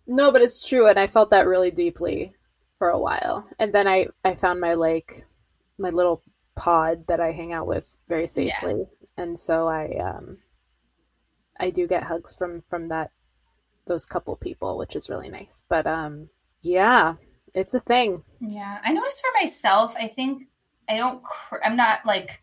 No, 0.07 0.31
but 0.31 0.43
it's 0.43 0.65
true, 0.67 0.87
and 0.87 0.99
I 0.99 1.07
felt 1.07 1.31
that 1.31 1.47
really 1.49 1.71
deeply 1.71 2.33
for 2.79 2.91
a 2.91 2.99
while, 2.99 3.49
and 3.59 3.73
then 3.73 3.89
I 3.89 4.07
I 4.25 4.35
found 4.37 4.61
my 4.61 4.75
like 4.75 5.27
my 5.79 5.91
little 5.91 6.23
pod 6.55 7.07
that 7.09 7.21
I 7.21 7.33
hang 7.33 7.53
out 7.53 7.67
with 7.67 7.97
very 8.09 8.29
safely, 8.29 8.87
and 9.17 9.39
so 9.39 9.67
I 9.67 9.97
um 9.99 10.39
I 11.59 11.71
do 11.71 11.87
get 11.89 12.05
hugs 12.05 12.35
from 12.35 12.63
from 12.71 12.89
that 12.89 13.11
those 13.87 14.07
couple 14.07 14.37
people, 14.37 14.79
which 14.79 14.95
is 14.95 15.09
really 15.09 15.29
nice. 15.29 15.65
But 15.69 15.87
um 15.87 16.31
yeah, 16.67 17.15
it's 17.55 17.75
a 17.75 17.81
thing. 17.81 18.23
Yeah, 18.41 18.81
I 18.85 18.93
noticed 18.93 19.21
for 19.21 19.41
myself, 19.41 19.95
I 19.97 20.09
think 20.09 20.49
I 20.89 20.97
don't, 20.97 21.23
I'm 21.65 21.77
not 21.77 22.05
like, 22.05 22.41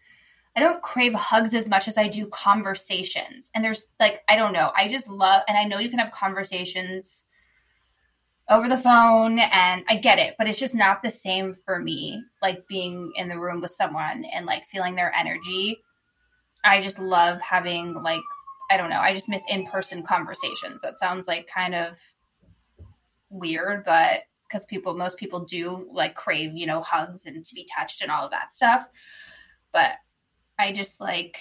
I 0.55 0.59
don't 0.59 0.81
crave 0.81 1.13
hugs 1.13 1.53
as 1.53 1.67
much 1.67 1.87
as 1.87 1.97
I 1.97 2.07
do 2.07 2.27
conversations. 2.27 3.49
And 3.53 3.63
there's 3.63 3.87
like, 3.99 4.21
I 4.29 4.35
don't 4.35 4.53
know, 4.53 4.71
I 4.75 4.87
just 4.87 5.07
love, 5.07 5.41
and 5.47 5.57
I 5.57 5.65
know 5.65 5.79
you 5.79 5.89
can 5.89 5.99
have 5.99 6.11
conversations 6.11 7.25
over 8.49 8.69
the 8.69 8.77
phone 8.77 9.39
and 9.39 9.83
I 9.89 9.95
get 9.95 10.19
it, 10.19 10.35
but 10.37 10.47
it's 10.47 10.59
just 10.59 10.75
not 10.75 11.01
the 11.01 11.11
same 11.11 11.53
for 11.53 11.79
me, 11.79 12.21
like 12.41 12.67
being 12.67 13.11
in 13.15 13.27
the 13.27 13.39
room 13.39 13.61
with 13.61 13.71
someone 13.71 14.25
and 14.25 14.45
like 14.45 14.67
feeling 14.67 14.95
their 14.95 15.13
energy. 15.13 15.77
I 16.63 16.79
just 16.81 16.99
love 16.99 17.41
having 17.41 17.93
like, 18.03 18.21
I 18.71 18.77
don't 18.77 18.89
know, 18.89 18.99
I 18.99 19.13
just 19.13 19.29
miss 19.29 19.43
in 19.49 19.65
person 19.65 20.03
conversations. 20.03 20.81
That 20.81 20.97
sounds 20.97 21.27
like 21.27 21.47
kind 21.53 21.75
of 21.75 21.97
weird, 23.33 23.83
but 23.83 24.21
because 24.47 24.65
people, 24.65 24.93
most 24.93 25.17
people 25.17 25.41
do 25.41 25.89
like 25.91 26.15
crave, 26.15 26.55
you 26.55 26.65
know, 26.65 26.81
hugs 26.81 27.25
and 27.25 27.45
to 27.45 27.55
be 27.55 27.67
touched 27.75 28.01
and 28.01 28.11
all 28.11 28.25
of 28.25 28.31
that 28.31 28.53
stuff. 28.53 28.87
But 29.71 29.91
I 30.59 30.71
just 30.71 31.01
like, 31.01 31.37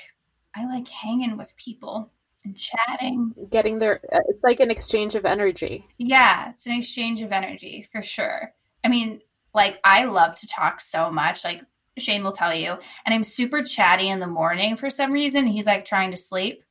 I 0.55 0.67
like 0.67 0.89
hanging 0.89 1.37
with 1.37 1.55
people 1.57 2.11
and 2.45 2.57
chatting. 2.57 3.35
Getting 3.51 3.79
there, 3.79 4.01
uh, 4.13 4.21
it's 4.29 4.43
like 4.43 4.61
an 4.61 4.71
exchange 4.71 5.15
of 5.15 5.25
energy. 5.25 5.87
Yeah, 5.99 6.51
it's 6.51 6.67
an 6.67 6.73
exchange 6.73 7.21
of 7.21 7.33
energy 7.33 7.87
for 7.93 8.03
sure. 8.03 8.53
I 8.85 8.89
mean, 8.89 9.21
like, 9.55 9.79
I 9.85 10.05
love 10.05 10.37
to 10.37 10.47
talk 10.47 10.81
so 10.81 11.11
much. 11.11 11.45
Like, 11.45 11.63
Shane 11.99 12.25
will 12.25 12.33
tell 12.33 12.55
you. 12.55 12.77
And 13.05 13.15
I'm 13.15 13.25
super 13.25 13.63
chatty 13.63 14.09
in 14.09 14.19
the 14.19 14.27
morning 14.27 14.77
for 14.77 14.91
some 14.91 15.13
reason. 15.13 15.47
He's 15.47 15.67
like 15.67 15.85
trying 15.85 16.11
to 16.13 16.17
sleep. 16.17 16.65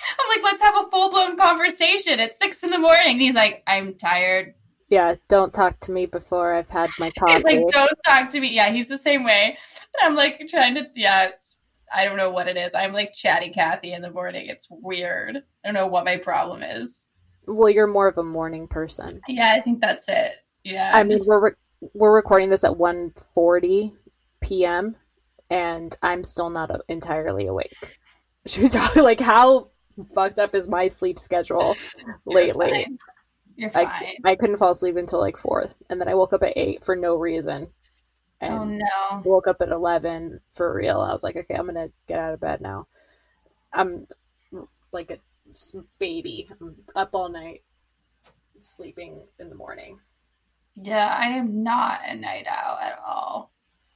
I'm 0.20 0.28
like, 0.36 0.44
let's 0.44 0.62
have 0.62 0.74
a 0.86 0.90
full 0.90 1.10
blown 1.10 1.36
conversation 1.36 2.20
at 2.20 2.36
six 2.36 2.62
in 2.62 2.70
the 2.70 2.78
morning. 2.78 3.18
he's 3.20 3.34
like, 3.34 3.62
I'm 3.66 3.94
tired. 3.94 4.54
Yeah, 4.88 5.16
don't 5.28 5.52
talk 5.52 5.80
to 5.80 5.92
me 5.92 6.06
before 6.06 6.54
I've 6.54 6.68
had 6.68 6.90
my 7.00 7.10
coffee. 7.18 7.32
He's 7.34 7.42
like, 7.44 7.68
don't 7.72 7.90
talk 8.06 8.30
to 8.30 8.38
me. 8.40 8.54
Yeah, 8.54 8.70
he's 8.70 8.86
the 8.86 8.98
same 8.98 9.24
way. 9.24 9.58
And 10.00 10.08
I'm 10.08 10.14
like 10.14 10.40
trying 10.48 10.76
to, 10.76 10.86
yeah, 10.94 11.24
it's, 11.24 11.58
I 11.92 12.04
don't 12.04 12.16
know 12.16 12.30
what 12.30 12.46
it 12.46 12.56
is. 12.56 12.72
I'm 12.72 12.92
like 12.92 13.12
chatty 13.12 13.50
Kathy 13.50 13.94
in 13.94 14.02
the 14.02 14.12
morning. 14.12 14.46
It's 14.46 14.68
weird. 14.70 15.38
I 15.38 15.42
don't 15.64 15.74
know 15.74 15.88
what 15.88 16.04
my 16.04 16.16
problem 16.18 16.62
is. 16.62 17.08
well, 17.48 17.68
you're 17.68 17.88
more 17.88 18.06
of 18.06 18.16
a 18.18 18.22
morning 18.22 18.68
person. 18.68 19.20
Yeah, 19.26 19.54
I 19.56 19.60
think 19.60 19.80
that's 19.80 20.04
it. 20.08 20.34
Yeah. 20.62 20.92
I 20.94 21.02
mean, 21.02 21.16
just- 21.18 21.26
we're 21.28 21.40
re- 21.40 21.90
we're 21.92 22.14
recording 22.14 22.50
this 22.50 22.62
at 22.62 22.70
1:40 22.72 23.92
p.m. 24.40 24.94
and 25.50 25.96
I'm 26.02 26.22
still 26.24 26.50
not 26.50 26.70
entirely 26.88 27.46
awake. 27.46 27.74
She 28.46 28.60
was 28.62 28.76
like, 28.94 29.18
"How 29.18 29.70
fucked 30.14 30.38
up 30.38 30.54
is 30.54 30.68
my 30.68 30.88
sleep 30.88 31.18
schedule 31.18 31.76
lately?" 32.24 32.70
fine. 32.70 32.98
You're 33.56 33.70
fine. 33.70 33.86
I 33.86 34.14
I 34.24 34.36
couldn't 34.36 34.58
fall 34.58 34.72
asleep 34.72 34.96
until 34.96 35.20
like 35.20 35.36
four, 35.36 35.68
and 35.88 36.00
then 36.00 36.08
I 36.08 36.14
woke 36.14 36.32
up 36.32 36.42
at 36.42 36.56
eight 36.56 36.84
for 36.84 36.94
no 36.94 37.16
reason. 37.16 37.68
Oh, 38.42 38.46
and 38.46 38.82
oh 38.82 39.16
no. 39.16 39.22
woke 39.24 39.46
up 39.46 39.62
at 39.62 39.70
11 39.70 40.40
for 40.52 40.74
real. 40.74 41.00
I 41.00 41.10
was 41.12 41.24
like, 41.24 41.36
okay, 41.36 41.54
I'm 41.54 41.66
gonna 41.66 41.88
get 42.06 42.18
out 42.18 42.34
of 42.34 42.40
bed 42.40 42.60
now. 42.60 42.86
I'm 43.72 44.06
like 44.92 45.10
a 45.10 45.18
baby. 45.98 46.48
I'm 46.60 46.76
up 46.94 47.10
all 47.14 47.28
night, 47.28 47.62
sleeping 48.58 49.22
in 49.38 49.48
the 49.48 49.54
morning. 49.54 50.00
Yeah, 50.74 51.06
I 51.06 51.28
am 51.28 51.62
not 51.62 52.00
a 52.06 52.14
night 52.14 52.46
owl 52.46 52.78
at 52.78 52.98
all. 53.04 53.50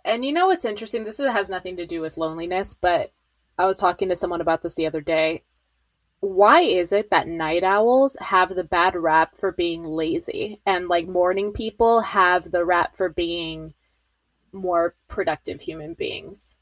And 0.04 0.24
you 0.24 0.32
know 0.32 0.46
what's 0.46 0.64
interesting? 0.64 1.04
This 1.04 1.18
has 1.18 1.50
nothing 1.50 1.76
to 1.76 1.86
do 1.86 2.00
with 2.00 2.16
loneliness, 2.16 2.74
but 2.74 3.12
I 3.58 3.66
was 3.66 3.76
talking 3.76 4.08
to 4.08 4.16
someone 4.16 4.40
about 4.40 4.62
this 4.62 4.74
the 4.74 4.86
other 4.86 5.02
day. 5.02 5.42
Why 6.20 6.60
is 6.60 6.92
it 6.92 7.10
that 7.10 7.28
night 7.28 7.64
owls 7.64 8.16
have 8.20 8.54
the 8.54 8.64
bad 8.64 8.94
rap 8.94 9.36
for 9.38 9.52
being 9.52 9.84
lazy 9.84 10.60
and 10.66 10.86
like 10.88 11.08
morning 11.08 11.52
people 11.52 12.00
have 12.00 12.50
the 12.50 12.64
rap 12.64 12.94
for 12.94 13.08
being 13.08 13.72
more 14.52 14.94
productive 15.08 15.60
human 15.60 15.94
beings? 15.94 16.58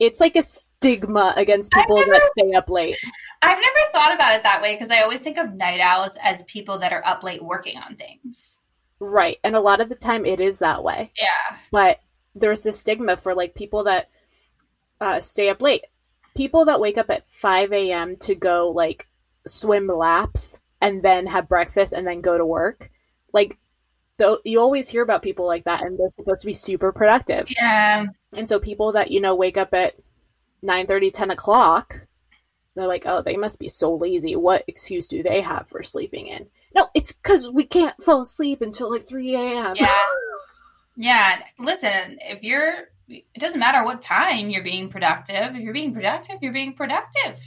It's 0.00 0.20
like 0.20 0.36
a 0.36 0.42
stigma 0.42 1.32
against 1.36 1.72
people 1.72 1.98
never- 1.98 2.12
that 2.12 2.30
stay 2.36 2.52
up 2.54 2.68
late. 2.70 2.96
I've 3.42 3.58
never 3.58 3.92
thought 3.92 4.14
about 4.14 4.34
it 4.34 4.42
that 4.42 4.62
way 4.62 4.74
because 4.74 4.90
I 4.90 5.02
always 5.02 5.20
think 5.20 5.38
of 5.38 5.54
night 5.54 5.80
owls 5.80 6.16
as 6.22 6.42
people 6.44 6.78
that 6.78 6.92
are 6.92 7.06
up 7.06 7.22
late 7.22 7.42
working 7.42 7.78
on 7.78 7.96
things. 7.96 8.58
Right. 9.00 9.38
And 9.44 9.54
a 9.54 9.60
lot 9.60 9.80
of 9.80 9.88
the 9.88 9.94
time 9.94 10.26
it 10.26 10.40
is 10.40 10.58
that 10.58 10.82
way. 10.82 11.12
Yeah. 11.16 11.56
but 11.70 12.00
there's 12.34 12.62
this 12.62 12.78
stigma 12.78 13.16
for 13.16 13.34
like 13.34 13.54
people 13.54 13.84
that 13.84 14.10
uh, 15.00 15.20
stay 15.20 15.48
up 15.48 15.62
late 15.62 15.84
people 16.38 16.64
that 16.66 16.80
wake 16.80 16.96
up 16.96 17.10
at 17.10 17.28
5 17.28 17.72
a.m 17.72 18.16
to 18.16 18.34
go 18.34 18.70
like 18.70 19.06
swim 19.46 19.86
laps 19.88 20.58
and 20.80 21.02
then 21.02 21.26
have 21.26 21.48
breakfast 21.48 21.92
and 21.92 22.06
then 22.06 22.20
go 22.20 22.38
to 22.38 22.46
work 22.46 22.90
like 23.32 23.58
though 24.18 24.38
you 24.44 24.60
always 24.60 24.88
hear 24.88 25.02
about 25.02 25.22
people 25.22 25.46
like 25.46 25.64
that 25.64 25.82
and 25.82 25.98
they're 25.98 26.10
supposed 26.14 26.40
to 26.42 26.46
be 26.46 26.52
super 26.52 26.92
productive 26.92 27.48
Yeah. 27.50 28.06
and 28.36 28.48
so 28.48 28.58
people 28.60 28.92
that 28.92 29.10
you 29.10 29.20
know 29.20 29.34
wake 29.34 29.56
up 29.56 29.74
at 29.74 29.94
9 30.62 30.86
30, 30.86 31.10
10 31.10 31.30
o'clock 31.32 32.06
they're 32.74 32.86
like 32.86 33.04
oh 33.06 33.22
they 33.22 33.36
must 33.36 33.58
be 33.58 33.68
so 33.68 33.94
lazy 33.96 34.36
what 34.36 34.64
excuse 34.68 35.08
do 35.08 35.22
they 35.22 35.40
have 35.40 35.68
for 35.68 35.82
sleeping 35.82 36.26
in 36.28 36.46
no 36.74 36.86
it's 36.94 37.12
because 37.12 37.50
we 37.50 37.64
can't 37.64 38.00
fall 38.02 38.22
asleep 38.22 38.62
until 38.62 38.90
like 38.90 39.08
3 39.08 39.34
a.m 39.34 39.72
Yeah. 39.76 39.98
Yeah. 41.00 41.38
Listen, 41.60 42.18
if 42.20 42.42
you're, 42.42 42.88
it 43.08 43.24
doesn't 43.38 43.60
matter 43.60 43.84
what 43.84 44.02
time 44.02 44.50
you're 44.50 44.62
being 44.62 44.88
productive. 44.88 45.56
If 45.56 45.62
you're 45.62 45.72
being 45.72 45.94
productive, 45.94 46.36
you're 46.42 46.52
being 46.52 46.74
productive. 46.74 47.40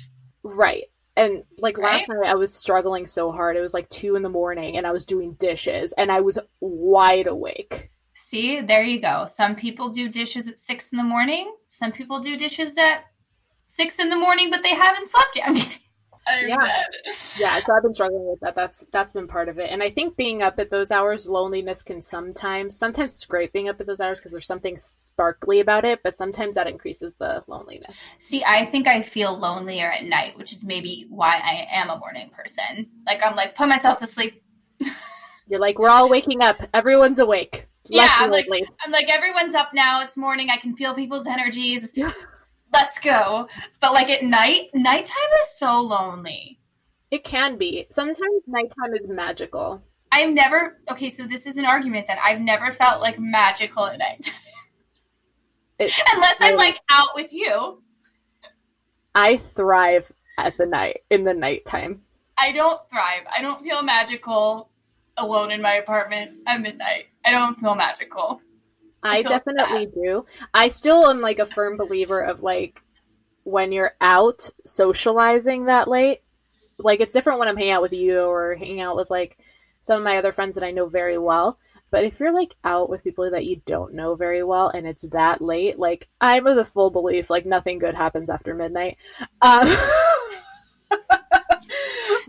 Right. 0.44 0.86
And 1.16 1.44
like 1.60 1.78
Right? 1.78 1.94
last 1.94 2.10
night, 2.10 2.30
I 2.30 2.36
was 2.36 2.54
struggling 2.54 3.06
so 3.06 3.32
hard. 3.32 3.58
It 3.58 3.62
was 3.62 3.74
like 3.74 3.90
two 3.90 4.16
in 4.16 4.24
the 4.24 4.30
morning, 4.30 4.78
and 4.78 4.88
I 4.88 4.92
was 4.92 5.06
doing 5.06 5.34
dishes, 5.34 5.94
and 5.98 6.12
I 6.12 6.22
was 6.22 6.40
wide 6.62 7.28
awake. 7.28 7.92
See, 8.14 8.62
there 8.62 8.84
you 8.84 9.00
go. 9.00 9.28
Some 9.30 9.56
people 9.56 9.90
do 9.90 10.08
dishes 10.08 10.48
at 10.48 10.58
six 10.58 10.90
in 10.92 10.98
the 10.98 11.04
morning. 11.04 11.54
Some 11.68 11.92
people 11.92 12.20
do 12.22 12.38
dishes 12.38 12.78
at 12.78 13.06
six 13.68 14.00
in 14.00 14.10
the 14.10 14.16
morning, 14.16 14.50
but 14.50 14.64
they 14.64 14.74
haven't 14.76 15.10
slept 15.10 15.36
yet. 15.36 15.78
I'm 16.28 16.48
Yeah. 16.48 16.58
dead. 16.58 17.16
Yeah, 17.40 17.60
so 17.66 17.74
I've 17.74 17.84
been 17.84 17.94
struggling 17.94 18.28
with 18.30 18.40
that. 18.42 18.56
That's 18.56 18.86
that's 18.92 19.14
been 19.14 19.28
part 19.28 19.50
of 19.50 19.58
it. 19.60 19.70
And 19.72 19.82
I 19.82 19.90
think 19.90 20.16
being 20.16 20.42
up 20.42 20.60
at 20.60 20.70
those 20.70 20.92
hours, 20.92 21.28
loneliness 21.28 21.82
can 21.82 22.02
sometimes 22.02 22.78
sometimes 22.78 23.26
being 23.54 23.70
up 23.70 23.80
at 23.82 23.88
those 23.88 24.00
hours 24.02 24.20
because 24.20 24.32
there's 24.32 24.46
something 24.46 24.78
sparkly 24.78 25.60
about 25.60 25.86
it, 25.86 26.02
but 26.04 26.16
sometimes 26.16 26.56
that 26.56 26.68
increases 26.68 27.16
the 27.16 27.44
loneliness. 27.48 27.98
See, 28.20 28.44
I 28.46 28.66
think 28.66 28.88
I 28.88 29.02
feel 29.02 29.38
lonelier 29.38 29.92
at 29.92 30.04
night, 30.06 30.38
which 30.38 30.52
is 30.54 30.64
maybe 30.64 31.06
why 31.10 31.38
I 31.38 31.68
am 31.72 31.90
a 31.90 31.98
morning 31.98 32.30
person. 32.30 32.88
Like 33.06 33.22
I'm 33.26 33.36
like 33.36 33.56
put 33.56 33.68
myself 33.68 34.00
to 34.00 34.08
sleep. 34.08 34.44
You're 35.48 35.60
like, 35.60 35.80
we're 35.80 35.90
all 35.90 36.08
waking 36.10 36.42
up. 36.42 36.58
Everyone's 36.74 37.20
awake. 37.20 37.68
Yeah, 37.86 38.08
I'm 38.20 38.30
like- 38.32 38.48
I'm 38.86 38.92
like 38.92 39.10
everyone's 39.10 39.56
up 39.56 39.72
now. 39.74 40.02
It's 40.02 40.16
morning. 40.16 40.50
I 40.50 40.58
can 40.58 40.76
feel 40.76 40.94
people's 40.94 41.26
energies. 41.26 41.92
Yeah. 41.96 42.14
Let's 42.74 43.00
go. 43.00 43.48
But 43.80 43.94
like 43.94 44.10
at 44.10 44.24
night, 44.24 44.70
nighttime 44.74 45.32
is 45.42 45.58
so 45.58 45.82
lonely. 45.82 46.60
It 47.12 47.24
can 47.24 47.58
be. 47.58 47.88
Sometimes 47.92 48.44
nighttime 48.48 48.94
is 48.94 49.08
magical. 49.10 49.82
I've 50.14 50.32
never 50.34 50.80
okay, 50.90 51.10
so 51.10 51.26
this 51.26 51.46
is 51.46 51.58
an 51.58 51.66
argument 51.66 52.08
that 52.08 52.20
I've 52.24 52.42
never 52.42 52.72
felt 52.72 53.02
like 53.02 53.20
magical 53.20 53.86
at 53.86 54.00
night. 54.00 54.30
It, 55.80 55.92
Unless 56.14 56.36
I'm 56.40 56.54
I- 56.54 56.58
like 56.58 56.80
out 56.90 57.10
with 57.16 57.32
you. 57.34 57.82
I 59.14 59.38
thrive 59.38 60.12
at 60.38 60.58
the 60.58 60.66
night 60.66 61.02
in 61.10 61.24
the 61.26 61.34
nighttime. 61.34 62.02
I 62.38 62.52
don't 62.54 62.80
thrive. 62.90 63.24
I 63.36 63.42
don't 63.42 63.62
feel 63.62 63.84
magical 63.84 64.70
alone 65.18 65.52
in 65.52 65.62
my 65.62 65.74
apartment 65.74 66.32
at 66.48 66.62
midnight. 66.62 67.08
I 67.26 67.32
don't 67.32 67.60
feel 67.60 67.76
magical. 67.76 68.42
I 69.04 69.24
definitely 69.24 69.88
do. 69.88 70.26
I 70.54 70.68
still 70.70 71.08
am 71.08 71.22
like 71.22 71.40
a 71.40 71.46
firm 71.46 71.78
believer 71.78 72.22
of 72.22 72.44
like 72.44 72.84
when 73.44 73.72
you're 73.72 73.94
out 74.00 74.50
socializing 74.64 75.66
that 75.66 75.88
late, 75.88 76.22
like 76.78 77.00
it's 77.00 77.14
different 77.14 77.40
when 77.40 77.48
I'm 77.48 77.58
hanging 77.58 77.74
out 77.74 77.82
with 77.82 77.94
you 77.94 78.20
or 78.20 78.56
hanging 78.56 78.82
out 78.82 78.96
with 78.96 79.10
like 79.10 79.38
some 79.82 79.98
of 79.98 80.04
my 80.04 80.18
other 80.18 80.32
friends 80.32 80.56
that 80.56 80.64
I 80.64 80.72
know 80.72 80.88
very 80.88 81.18
well. 81.18 81.58
But 81.90 82.06
if 82.06 82.20
you're 82.20 82.34
like 82.34 82.56
out 82.64 82.90
with 82.90 83.04
people 83.04 83.30
that 83.30 83.46
you 83.46 83.62
don't 83.66 83.94
know 83.94 84.16
very 84.16 84.44
well 84.44 84.70
and 84.70 84.88
it's 84.88 85.04
that 85.12 85.42
late, 85.42 85.78
like 85.78 86.08
I'm 86.22 86.48
of 86.48 86.56
the 86.56 86.64
full 86.64 86.90
belief 86.90 87.30
like 87.30 87.46
nothing 87.46 87.80
good 87.80 87.96
happens 87.96 88.30
after 88.30 88.56
midnight. 88.56 88.98
Um, 89.42 89.68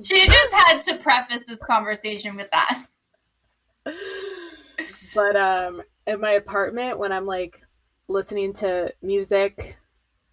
she 0.02 0.26
just 0.26 0.52
had 0.52 0.80
to 0.80 0.96
preface 0.96 1.42
this 1.46 1.62
conversation 1.62 2.34
with 2.34 2.48
that. 2.50 2.86
but 5.14 5.36
um 5.36 5.82
in 6.06 6.20
my 6.20 6.32
apartment 6.32 6.98
when 6.98 7.12
I'm 7.12 7.26
like 7.26 7.60
listening 8.08 8.52
to 8.54 8.92
music 9.02 9.76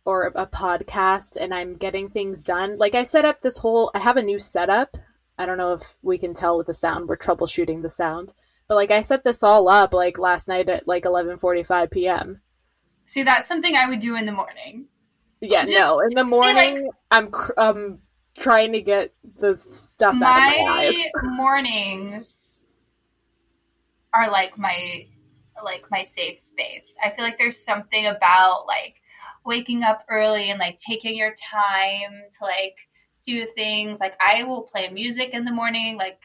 or 0.06 0.32
a 0.36 0.48
podcast 0.48 1.38
and 1.40 1.54
I'm 1.54 1.76
getting 1.76 2.10
things 2.10 2.44
done, 2.44 2.76
like 2.78 2.96
I 2.96 3.04
set 3.04 3.26
up 3.26 3.42
this 3.42 3.58
whole 3.58 3.92
I 3.94 4.00
have 4.00 4.18
a 4.18 4.24
new 4.24 4.40
setup. 4.40 4.98
I 5.38 5.46
don't 5.46 5.58
know 5.58 5.74
if 5.74 5.98
we 6.02 6.18
can 6.18 6.34
tell 6.34 6.58
with 6.58 6.68
the 6.68 6.74
sound. 6.74 7.08
We're 7.08 7.18
troubleshooting 7.18 7.82
the 7.82 7.90
sound. 7.90 8.34
But 8.68 8.76
like 8.76 8.92
I 8.92 9.02
set 9.02 9.24
this 9.24 9.44
all 9.44 9.68
up 9.68 9.94
like 9.94 10.18
last 10.18 10.48
night 10.48 10.70
at 10.70 10.88
like 10.88 11.04
11:45 11.04 11.92
p.m. 11.92 12.42
See, 13.06 13.24
that's 13.24 13.48
something 13.48 13.76
I 13.76 13.88
would 13.90 14.00
do 14.00 14.16
in 14.16 14.26
the 14.26 14.32
morning. 14.32 14.86
Yeah, 15.42 15.66
Just, 15.66 15.78
no. 15.78 16.02
In 16.02 16.14
the 16.14 16.24
morning, 16.24 16.78
see, 16.78 16.84
like, 16.84 16.92
I'm 17.10 17.34
um 17.58 18.00
trying 18.38 18.74
to 18.74 18.82
get 18.82 19.14
the 19.40 19.56
stuff 19.56 20.16
my 20.16 20.28
out 20.28 20.52
of 20.52 20.58
my 20.58 20.84
life. 20.86 20.96
mornings 21.24 22.62
are 24.14 24.30
like 24.30 24.58
my 24.58 25.06
like 25.64 25.86
my 25.92 26.04
safe 26.04 26.38
space. 26.38 26.96
I 27.04 27.10
feel 27.10 27.26
like 27.26 27.38
there's 27.38 27.64
something 27.64 28.08
about 28.08 28.66
like 28.68 28.96
waking 29.46 29.84
up 29.84 30.06
early 30.10 30.50
and 30.50 30.60
like 30.60 30.78
taking 30.78 31.16
your 31.16 31.34
time 31.52 32.12
to 32.38 32.46
like 32.46 32.76
do 33.26 33.46
things. 33.46 34.00
Like 34.00 34.16
I 34.26 34.44
will 34.44 34.64
play 34.64 34.90
music 34.90 35.32
in 35.32 35.46
the 35.46 35.52
morning, 35.52 35.98
like 35.98 36.22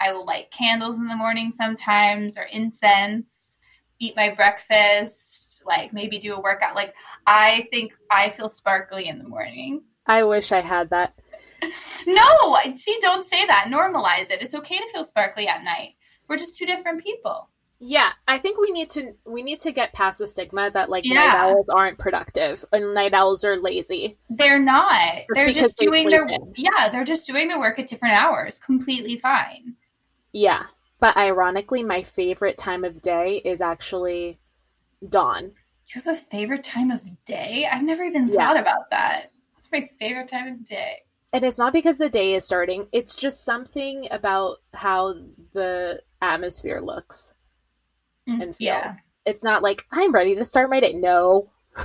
I 0.00 0.12
will 0.12 0.24
light 0.24 0.50
candles 0.50 0.98
in 0.98 1.08
the 1.08 1.16
morning 1.16 1.50
sometimes 1.50 2.36
or 2.36 2.44
incense, 2.44 3.58
eat 3.98 4.16
my 4.16 4.30
breakfast, 4.30 5.62
like 5.66 5.92
maybe 5.92 6.18
do 6.18 6.34
a 6.34 6.40
workout. 6.40 6.74
Like 6.74 6.94
I 7.26 7.68
think 7.70 7.92
I 8.10 8.30
feel 8.30 8.48
sparkly 8.48 9.08
in 9.08 9.18
the 9.18 9.28
morning. 9.28 9.82
I 10.06 10.24
wish 10.24 10.52
I 10.52 10.60
had 10.60 10.90
that. 10.90 11.18
no, 12.06 12.58
see, 12.76 12.98
don't 13.00 13.26
say 13.26 13.46
that. 13.46 13.66
Normalize 13.68 14.30
it. 14.30 14.42
It's 14.42 14.54
okay 14.54 14.78
to 14.78 14.88
feel 14.92 15.04
sparkly 15.04 15.46
at 15.46 15.62
night. 15.62 15.90
We're 16.28 16.38
just 16.38 16.56
two 16.56 16.66
different 16.66 17.02
people. 17.02 17.50
Yeah, 17.82 18.10
I 18.28 18.36
think 18.36 18.60
we 18.60 18.70
need 18.72 18.90
to 18.90 19.14
we 19.24 19.42
need 19.42 19.60
to 19.60 19.72
get 19.72 19.94
past 19.94 20.18
the 20.18 20.28
stigma 20.28 20.70
that 20.70 20.90
like 20.90 21.06
yeah. 21.06 21.14
night 21.14 21.34
owls 21.34 21.70
aren't 21.70 21.96
productive 21.96 22.62
and 22.72 22.92
night 22.94 23.14
owls 23.14 23.42
are 23.42 23.56
lazy. 23.56 24.18
They're 24.28 24.58
not. 24.58 25.22
They're 25.34 25.50
just 25.50 25.78
doing 25.78 26.10
their 26.10 26.28
in. 26.28 26.52
yeah, 26.56 26.90
they're 26.90 27.04
just 27.04 27.26
doing 27.26 27.48
their 27.48 27.58
work 27.58 27.78
at 27.78 27.88
different 27.88 28.16
hours. 28.16 28.58
Completely 28.58 29.18
fine. 29.18 29.76
Yeah. 30.30 30.64
But 31.00 31.16
ironically, 31.16 31.82
my 31.82 32.02
favorite 32.02 32.58
time 32.58 32.84
of 32.84 33.00
day 33.00 33.40
is 33.42 33.62
actually 33.62 34.38
dawn. 35.08 35.52
You 35.94 36.02
have 36.02 36.06
a 36.06 36.20
favorite 36.20 36.64
time 36.64 36.90
of 36.90 37.00
day? 37.24 37.66
I've 37.70 37.82
never 37.82 38.04
even 38.04 38.28
yeah. 38.28 38.34
thought 38.34 38.60
about 38.60 38.90
that. 38.90 39.32
It's 39.56 39.72
my 39.72 39.88
favorite 39.98 40.28
time 40.28 40.48
of 40.48 40.66
day. 40.66 40.98
And 41.32 41.44
it's 41.44 41.58
not 41.58 41.72
because 41.72 41.96
the 41.96 42.10
day 42.10 42.34
is 42.34 42.44
starting, 42.44 42.88
it's 42.92 43.16
just 43.16 43.44
something 43.44 44.06
about 44.10 44.58
how 44.74 45.14
the 45.54 46.02
atmosphere 46.20 46.80
looks 46.80 47.32
and 48.26 48.56
feels. 48.56 48.58
Yeah. 48.58 48.92
It's 49.26 49.44
not 49.44 49.62
like 49.62 49.84
I'm 49.90 50.12
ready 50.12 50.34
to 50.34 50.44
start 50.44 50.70
my 50.70 50.80
day. 50.80 50.92
No. 50.92 51.48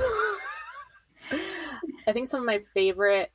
I 2.08 2.14
think 2.14 2.28
some 2.28 2.42
of 2.42 2.46
my 2.46 2.62
favorite 2.74 3.32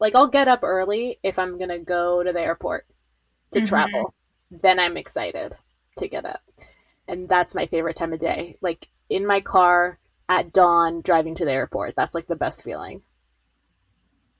like 0.00 0.14
I'll 0.14 0.28
get 0.28 0.48
up 0.48 0.60
early 0.62 1.18
if 1.22 1.38
I'm 1.38 1.56
going 1.56 1.70
to 1.70 1.78
go 1.78 2.22
to 2.22 2.32
the 2.32 2.40
airport 2.40 2.86
to 3.52 3.60
mm-hmm. 3.60 3.66
travel 3.66 4.14
then 4.50 4.78
I'm 4.78 4.96
excited 4.96 5.52
to 5.98 6.08
get 6.08 6.24
up. 6.24 6.42
And 7.08 7.28
that's 7.28 7.54
my 7.54 7.66
favorite 7.66 7.96
time 7.96 8.12
of 8.12 8.18
day. 8.18 8.56
Like 8.60 8.88
in 9.08 9.26
my 9.26 9.40
car 9.40 9.98
at 10.28 10.52
dawn 10.52 11.00
driving 11.02 11.34
to 11.36 11.44
the 11.44 11.52
airport. 11.52 11.94
That's 11.96 12.14
like 12.14 12.26
the 12.26 12.36
best 12.36 12.62
feeling. 12.62 13.02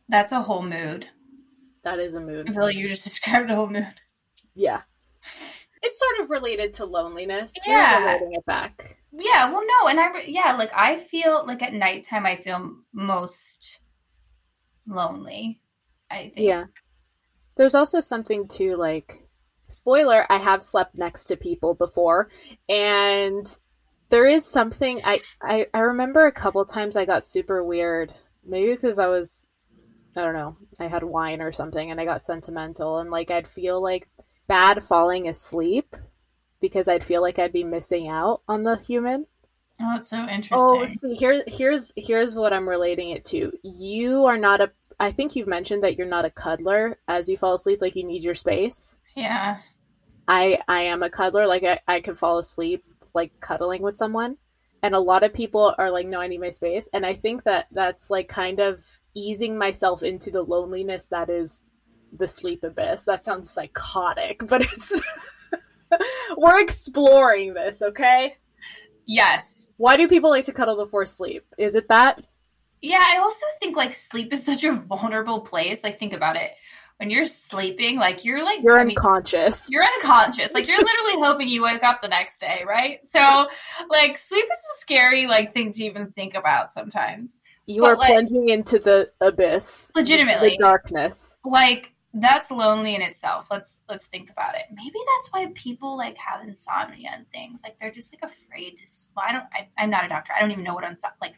That's 0.08 0.32
a 0.32 0.42
whole 0.42 0.62
mood. 0.62 1.08
That 1.82 1.98
is 1.98 2.14
a 2.14 2.20
mood. 2.20 2.48
I 2.48 2.52
feel 2.52 2.62
like 2.62 2.76
you 2.76 2.88
just 2.88 3.04
described 3.04 3.50
a 3.50 3.56
whole 3.56 3.68
mood. 3.68 3.86
Yeah. 4.54 4.82
It's 5.84 5.98
sort 5.98 6.24
of 6.24 6.30
related 6.30 6.72
to 6.74 6.86
loneliness. 6.86 7.52
Yeah. 7.66 8.00
We're 8.00 8.06
relating 8.06 8.34
it 8.34 8.46
back. 8.46 8.96
Yeah, 9.12 9.52
well 9.52 9.62
no, 9.64 9.88
and 9.88 10.00
I 10.00 10.22
yeah, 10.26 10.56
like 10.56 10.72
I 10.74 10.96
feel 10.96 11.46
like 11.46 11.62
at 11.62 11.72
nighttime 11.72 12.26
I 12.26 12.36
feel 12.36 12.74
most 12.92 13.78
lonely. 14.86 15.60
I 16.10 16.32
think. 16.34 16.38
Yeah. 16.38 16.64
There's 17.56 17.76
also 17.76 18.00
something 18.00 18.48
to 18.48 18.76
like 18.76 19.24
spoiler, 19.68 20.26
I 20.30 20.38
have 20.38 20.62
slept 20.62 20.96
next 20.96 21.26
to 21.26 21.36
people 21.36 21.74
before, 21.74 22.30
and 22.68 23.46
there 24.08 24.26
is 24.26 24.44
something 24.44 25.00
I, 25.04 25.20
I 25.40 25.66
I 25.72 25.80
remember 25.80 26.26
a 26.26 26.32
couple 26.32 26.64
times 26.64 26.96
I 26.96 27.04
got 27.04 27.24
super 27.24 27.62
weird. 27.62 28.12
Maybe 28.44 28.72
because 28.72 28.98
I 28.98 29.06
was 29.06 29.46
I 30.16 30.22
don't 30.22 30.34
know, 30.34 30.56
I 30.78 30.86
had 30.86 31.02
wine 31.02 31.40
or 31.40 31.52
something 31.52 31.90
and 31.90 32.00
I 32.00 32.04
got 32.04 32.22
sentimental 32.22 32.98
and 32.98 33.10
like 33.10 33.30
I'd 33.30 33.48
feel 33.48 33.82
like 33.82 34.08
bad 34.46 34.82
falling 34.82 35.28
asleep 35.28 35.96
because 36.60 36.88
I'd 36.88 37.04
feel 37.04 37.22
like 37.22 37.38
I'd 37.38 37.52
be 37.52 37.64
missing 37.64 38.08
out 38.08 38.42
on 38.48 38.62
the 38.62 38.76
human. 38.76 39.26
Oh, 39.80 39.94
that's 39.94 40.10
so 40.10 40.18
oh, 40.18 40.28
interesting. 40.28 40.58
Oh, 40.58 40.86
see, 40.86 41.14
here, 41.14 41.42
here's 41.46 41.92
here's 41.96 42.36
what 42.36 42.52
I'm 42.52 42.68
relating 42.68 43.10
it 43.10 43.24
to. 43.26 43.52
You 43.62 44.24
are 44.26 44.38
not 44.38 44.60
a. 44.60 44.70
I 45.00 45.10
think 45.10 45.34
you've 45.34 45.48
mentioned 45.48 45.82
that 45.82 45.98
you're 45.98 46.06
not 46.06 46.24
a 46.24 46.30
cuddler 46.30 46.98
as 47.08 47.28
you 47.28 47.36
fall 47.36 47.54
asleep. 47.54 47.80
Like 47.80 47.96
you 47.96 48.04
need 48.04 48.22
your 48.22 48.36
space. 48.36 48.96
Yeah. 49.16 49.58
I 50.28 50.60
I 50.68 50.84
am 50.84 51.02
a 51.02 51.10
cuddler. 51.10 51.46
Like 51.46 51.64
I, 51.64 51.80
I 51.88 52.00
can 52.00 52.14
fall 52.14 52.38
asleep 52.38 52.84
like 53.14 53.38
cuddling 53.40 53.82
with 53.82 53.96
someone. 53.96 54.36
And 54.82 54.94
a 54.94 55.00
lot 55.00 55.22
of 55.22 55.32
people 55.32 55.74
are 55.78 55.90
like, 55.90 56.06
no, 56.06 56.20
I 56.20 56.28
need 56.28 56.40
my 56.40 56.50
space. 56.50 56.88
And 56.92 57.06
I 57.06 57.14
think 57.14 57.44
that 57.44 57.66
that's 57.72 58.10
like 58.10 58.28
kind 58.28 58.60
of 58.60 58.84
easing 59.14 59.56
myself 59.56 60.02
into 60.02 60.30
the 60.30 60.42
loneliness 60.42 61.06
that 61.06 61.30
is 61.30 61.64
the 62.16 62.28
sleep 62.28 62.64
abyss. 62.64 63.04
That 63.04 63.24
sounds 63.24 63.50
psychotic, 63.50 64.46
but 64.46 64.62
it's 64.62 65.02
we're 66.36 66.60
exploring 66.60 67.54
this, 67.54 67.82
okay? 67.82 68.36
Yes. 69.06 69.70
Why 69.76 69.96
do 69.96 70.08
people 70.08 70.30
like 70.30 70.44
to 70.44 70.52
cuddle 70.52 70.76
before 70.76 71.06
sleep? 71.06 71.44
Is 71.58 71.74
it 71.74 71.88
that? 71.88 72.24
Yeah, 72.80 73.02
I 73.02 73.18
also 73.18 73.46
think 73.60 73.76
like 73.76 73.94
sleep 73.94 74.32
is 74.32 74.44
such 74.44 74.64
a 74.64 74.72
vulnerable 74.72 75.40
place. 75.40 75.82
Like 75.82 75.98
think 75.98 76.12
about 76.12 76.36
it 76.36 76.52
when 76.98 77.10
you're 77.10 77.26
sleeping, 77.26 77.98
like 77.98 78.24
you're 78.24 78.44
like 78.44 78.62
you're 78.62 78.78
I 78.78 78.82
unconscious. 78.82 79.70
Mean, 79.70 79.74
you're 79.74 79.92
unconscious. 79.94 80.52
Like 80.54 80.68
you're 80.68 80.78
literally 80.78 81.14
hoping 81.26 81.48
you 81.48 81.62
wake 81.62 81.82
up 81.82 82.02
the 82.02 82.08
next 82.08 82.40
day, 82.40 82.62
right? 82.66 83.04
So 83.04 83.48
like 83.90 84.16
sleep 84.18 84.44
is 84.44 84.58
a 84.58 84.80
scary 84.80 85.26
like 85.26 85.52
thing 85.52 85.72
to 85.72 85.84
even 85.84 86.12
think 86.12 86.34
about 86.34 86.72
sometimes. 86.72 87.40
You 87.66 87.82
but, 87.82 87.88
are 87.88 87.96
like, 87.96 88.12
plunging 88.12 88.50
into 88.50 88.78
the 88.78 89.10
abyss. 89.20 89.90
Legitimately. 89.94 90.50
The 90.50 90.58
darkness. 90.58 91.38
Like 91.44 91.93
that's 92.14 92.50
lonely 92.50 92.94
in 92.94 93.02
itself. 93.02 93.48
Let's 93.50 93.76
let's 93.88 94.06
think 94.06 94.30
about 94.30 94.54
it. 94.54 94.62
Maybe 94.72 94.98
that's 95.06 95.32
why 95.32 95.52
people 95.54 95.96
like 95.96 96.16
have 96.16 96.46
insomnia 96.46 97.10
and 97.12 97.28
things. 97.30 97.60
Like 97.62 97.78
they're 97.80 97.90
just 97.90 98.12
like 98.12 98.22
afraid 98.22 98.78
to. 98.78 98.84
Well, 99.16 99.26
I 99.28 99.32
don't. 99.32 99.44
I, 99.52 99.82
am 99.82 99.90
not 99.90 100.04
a 100.04 100.08
doctor. 100.08 100.32
I 100.36 100.40
don't 100.40 100.52
even 100.52 100.64
know 100.64 100.74
what 100.74 100.84
insom- 100.84 101.12
like 101.20 101.34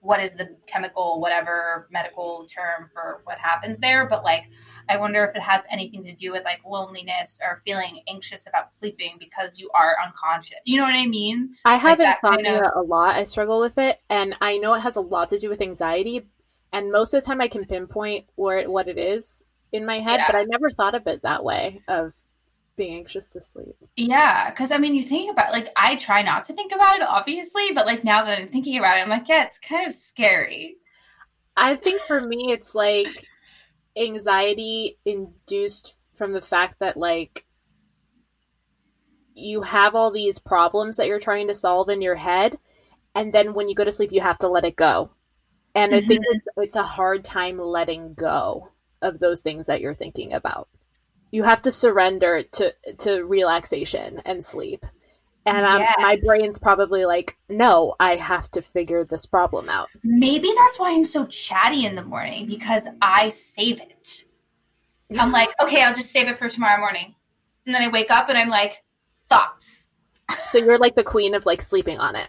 what 0.00 0.22
is 0.22 0.32
the 0.32 0.56
chemical 0.66 1.20
whatever 1.20 1.88
medical 1.90 2.46
term 2.46 2.88
for 2.92 3.22
what 3.24 3.38
happens 3.38 3.78
there 3.78 4.06
but 4.06 4.22
like 4.22 4.44
i 4.88 4.96
wonder 4.96 5.24
if 5.24 5.34
it 5.34 5.42
has 5.42 5.64
anything 5.70 6.04
to 6.04 6.12
do 6.14 6.30
with 6.30 6.44
like 6.44 6.60
loneliness 6.64 7.40
or 7.42 7.60
feeling 7.64 8.00
anxious 8.08 8.46
about 8.46 8.72
sleeping 8.72 9.16
because 9.18 9.58
you 9.58 9.70
are 9.74 9.96
unconscious 10.04 10.58
you 10.64 10.76
know 10.76 10.84
what 10.84 10.94
i 10.94 11.06
mean 11.06 11.54
i 11.64 11.76
have 11.76 11.98
like 11.98 12.16
insomnia 12.22 12.52
kind 12.52 12.66
of... 12.66 12.72
a 12.76 12.82
lot 12.82 13.16
i 13.16 13.24
struggle 13.24 13.58
with 13.58 13.78
it 13.78 13.98
and 14.10 14.34
i 14.40 14.58
know 14.58 14.74
it 14.74 14.80
has 14.80 14.96
a 14.96 15.00
lot 15.00 15.30
to 15.30 15.38
do 15.38 15.48
with 15.48 15.62
anxiety 15.62 16.28
and 16.72 16.92
most 16.92 17.14
of 17.14 17.22
the 17.22 17.26
time 17.26 17.40
i 17.40 17.48
can 17.48 17.64
pinpoint 17.64 18.26
where 18.34 18.68
what 18.70 18.88
it 18.88 18.98
is 18.98 19.44
in 19.72 19.84
my 19.84 20.00
head 20.00 20.18
yeah. 20.18 20.26
but 20.26 20.36
i 20.36 20.44
never 20.44 20.70
thought 20.70 20.94
of 20.94 21.06
it 21.06 21.22
that 21.22 21.44
way 21.44 21.80
of 21.88 22.12
being 22.76 22.98
anxious 22.98 23.30
to 23.30 23.40
sleep. 23.40 23.74
Yeah, 23.96 24.50
because 24.50 24.70
I 24.70 24.78
mean, 24.78 24.94
you 24.94 25.02
think 25.02 25.32
about 25.32 25.52
like 25.52 25.70
I 25.76 25.96
try 25.96 26.22
not 26.22 26.44
to 26.44 26.52
think 26.52 26.72
about 26.72 26.96
it, 26.96 27.02
obviously, 27.02 27.72
but 27.74 27.86
like 27.86 28.04
now 28.04 28.24
that 28.24 28.38
I'm 28.38 28.48
thinking 28.48 28.78
about 28.78 28.98
it, 28.98 29.00
I'm 29.00 29.08
like, 29.08 29.28
yeah, 29.28 29.44
it's 29.44 29.58
kind 29.58 29.86
of 29.86 29.92
scary. 29.92 30.76
I 31.56 31.74
think 31.74 32.02
for 32.02 32.20
me, 32.20 32.52
it's 32.52 32.74
like 32.74 33.26
anxiety 33.96 34.98
induced 35.04 35.94
from 36.16 36.32
the 36.32 36.40
fact 36.40 36.78
that 36.80 36.96
like 36.96 37.44
you 39.34 39.62
have 39.62 39.94
all 39.94 40.10
these 40.10 40.38
problems 40.38 40.96
that 40.96 41.06
you're 41.06 41.20
trying 41.20 41.48
to 41.48 41.54
solve 41.54 41.88
in 41.88 42.02
your 42.02 42.14
head, 42.14 42.58
and 43.14 43.32
then 43.32 43.54
when 43.54 43.68
you 43.68 43.74
go 43.74 43.84
to 43.84 43.92
sleep, 43.92 44.12
you 44.12 44.20
have 44.20 44.38
to 44.38 44.48
let 44.48 44.64
it 44.64 44.76
go. 44.76 45.10
And 45.74 45.92
mm-hmm. 45.92 46.04
I 46.04 46.08
think 46.08 46.20
mm-hmm. 46.20 46.36
it's, 46.36 46.46
it's 46.58 46.76
a 46.76 46.82
hard 46.82 47.24
time 47.24 47.58
letting 47.58 48.14
go 48.14 48.70
of 49.02 49.18
those 49.18 49.40
things 49.40 49.66
that 49.66 49.80
you're 49.80 49.94
thinking 49.94 50.32
about 50.32 50.68
you 51.30 51.42
have 51.42 51.62
to 51.62 51.72
surrender 51.72 52.42
to 52.52 52.72
to 52.98 53.22
relaxation 53.24 54.20
and 54.24 54.42
sleep 54.44 54.84
and 55.44 55.58
yes. 55.80 55.94
my 56.00 56.18
brain's 56.24 56.58
probably 56.58 57.04
like 57.04 57.36
no 57.48 57.94
i 58.00 58.16
have 58.16 58.50
to 58.50 58.60
figure 58.60 59.04
this 59.04 59.26
problem 59.26 59.68
out 59.68 59.88
maybe 60.02 60.52
that's 60.56 60.78
why 60.78 60.92
i'm 60.92 61.04
so 61.04 61.26
chatty 61.26 61.84
in 61.84 61.94
the 61.94 62.02
morning 62.02 62.46
because 62.46 62.84
i 63.02 63.28
save 63.30 63.80
it 63.80 64.24
I'm 65.18 65.32
like, 65.32 65.50
okay, 65.62 65.82
I'll 65.82 65.94
just 65.94 66.10
save 66.10 66.28
it 66.28 66.38
for 66.38 66.48
tomorrow 66.48 66.78
morning. 66.80 67.14
And 67.64 67.74
then 67.74 67.82
I 67.82 67.88
wake 67.88 68.10
up 68.10 68.28
and 68.28 68.38
I'm 68.38 68.48
like, 68.48 68.82
thoughts. 69.28 69.88
So 70.48 70.58
you're 70.58 70.78
like 70.78 70.94
the 70.96 71.04
queen 71.04 71.34
of 71.34 71.46
like 71.46 71.62
sleeping 71.62 71.98
on 71.98 72.16
it. 72.16 72.28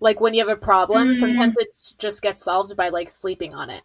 Like 0.00 0.20
when 0.20 0.34
you 0.34 0.46
have 0.46 0.56
a 0.56 0.60
problem, 0.60 1.08
Mm. 1.08 1.16
sometimes 1.16 1.56
it 1.56 1.76
just 1.98 2.22
gets 2.22 2.44
solved 2.44 2.76
by 2.76 2.90
like 2.90 3.08
sleeping 3.08 3.54
on 3.54 3.70
it. 3.70 3.82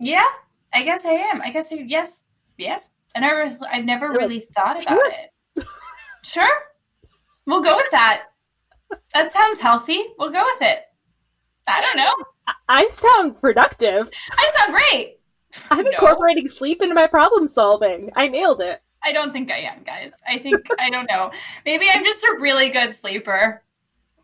Yeah, 0.00 0.24
I 0.72 0.82
guess 0.82 1.04
I 1.04 1.12
am. 1.12 1.42
I 1.42 1.50
guess 1.50 1.72
I, 1.72 1.76
yes, 1.76 2.24
yes. 2.56 2.90
I 3.16 3.20
never, 3.20 3.58
I've 3.70 3.84
never 3.84 4.10
really 4.10 4.40
thought 4.40 4.80
about 4.82 4.98
"Sure." 4.98 5.10
it. 5.10 5.66
Sure, 6.22 6.50
we'll 7.46 7.62
go 7.62 7.76
with 7.76 7.90
that. 7.90 8.24
That 9.14 9.30
sounds 9.32 9.60
healthy. 9.60 10.02
We'll 10.18 10.30
go 10.30 10.44
with 10.44 10.68
it. 10.68 10.82
I 11.66 11.80
don't 11.80 11.96
know. 11.96 12.12
I 12.68 12.88
sound 12.88 13.38
productive. 13.40 14.08
I 14.32 14.52
sound 14.56 14.72
great. 14.72 15.18
I'm 15.70 15.84
No. 15.84 15.90
incorporating 15.90 16.48
sleep 16.48 16.82
into 16.82 16.94
my 16.94 17.06
problem 17.06 17.46
solving. 17.46 18.10
I 18.16 18.28
nailed 18.28 18.60
it. 18.60 18.82
I 19.04 19.12
don't 19.12 19.32
think 19.32 19.50
I 19.50 19.58
am, 19.58 19.82
guys. 19.84 20.12
I 20.28 20.38
think 20.38 20.66
I 20.78 20.90
don't 20.90 21.08
know. 21.08 21.30
Maybe 21.64 21.86
I'm 21.90 22.04
just 22.04 22.24
a 22.24 22.36
really 22.40 22.68
good 22.68 22.94
sleeper. 22.94 23.62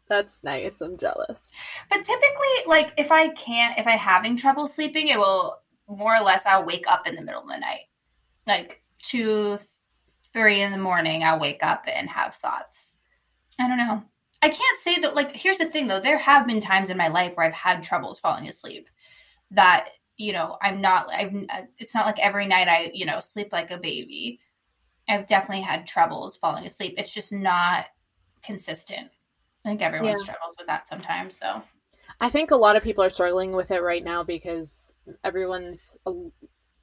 That's 0.08 0.42
nice. 0.44 0.80
I'm 0.80 0.98
jealous. 0.98 1.54
But 1.90 1.98
typically, 2.02 2.64
like 2.66 2.92
if 2.98 3.10
I 3.10 3.28
can't, 3.30 3.78
if 3.78 3.87
I'm 3.87 3.98
having 3.98 4.37
trouble 4.37 4.68
sleeping, 4.68 5.08
it 5.08 5.18
will 5.18 5.58
more 5.88 6.16
or 6.16 6.23
less 6.23 6.47
I'll 6.47 6.64
wake 6.64 6.87
up 6.88 7.07
in 7.07 7.14
the 7.14 7.23
middle 7.23 7.42
of 7.42 7.49
the 7.49 7.59
night, 7.59 7.88
like 8.47 8.83
two, 9.03 9.59
three 10.33 10.62
in 10.62 10.73
the 10.73 10.79
morning. 10.79 11.23
I'll 11.23 11.40
wake 11.40 11.62
up 11.62 11.85
and 11.87 12.09
have 12.09 12.35
thoughts. 12.37 12.97
I 13.59 13.68
don't 13.68 13.79
know. 13.79 14.03
I 14.42 14.49
can't 14.49 14.81
say 14.81 14.99
that. 15.01 15.14
Like, 15.14 15.35
here's 15.35 15.59
the 15.59 15.66
thing, 15.66 15.87
though. 15.87 16.01
There 16.01 16.18
have 16.18 16.47
been 16.47 16.61
times 16.61 16.90
in 16.90 16.97
my 16.97 17.09
life 17.09 17.37
where 17.37 17.47
I've 17.47 17.55
had 17.55 17.83
troubles 17.83 18.20
falling 18.20 18.49
asleep. 18.49 18.88
That 19.51 19.88
you 20.16 20.33
know, 20.33 20.59
I'm 20.62 20.81
not. 20.81 21.12
I've. 21.12 21.33
It's 21.79 21.94
not 21.94 22.07
like 22.07 22.18
every 22.18 22.47
night 22.47 22.68
I, 22.68 22.90
you 22.92 23.07
know, 23.07 23.20
sleep 23.20 23.53
like 23.53 23.70
a 23.70 23.79
baby. 23.79 24.40
I've 25.09 25.27
definitely 25.27 25.62
had 25.62 25.87
troubles 25.87 26.37
falling 26.37 26.66
asleep. 26.66 26.94
It's 26.99 27.12
just 27.12 27.33
not 27.33 27.87
consistent. 28.42 29.09
I 29.64 29.68
think 29.68 29.83
everyone 29.83 30.11
Yeah. 30.11 30.16
struggles 30.16 30.55
with 30.59 30.66
that 30.66 30.87
sometimes, 30.87 31.38
though. 31.38 31.62
I 32.20 32.31
think 32.31 32.50
a 32.50 32.57
lot 32.57 32.77
of 32.77 32.83
people 32.83 33.05
are 33.05 33.11
struggling 33.11 33.53
with 33.53 33.70
it 33.70 33.83
right 33.83 34.03
now 34.05 34.22
because 34.24 34.94
everyone's. 35.24 35.98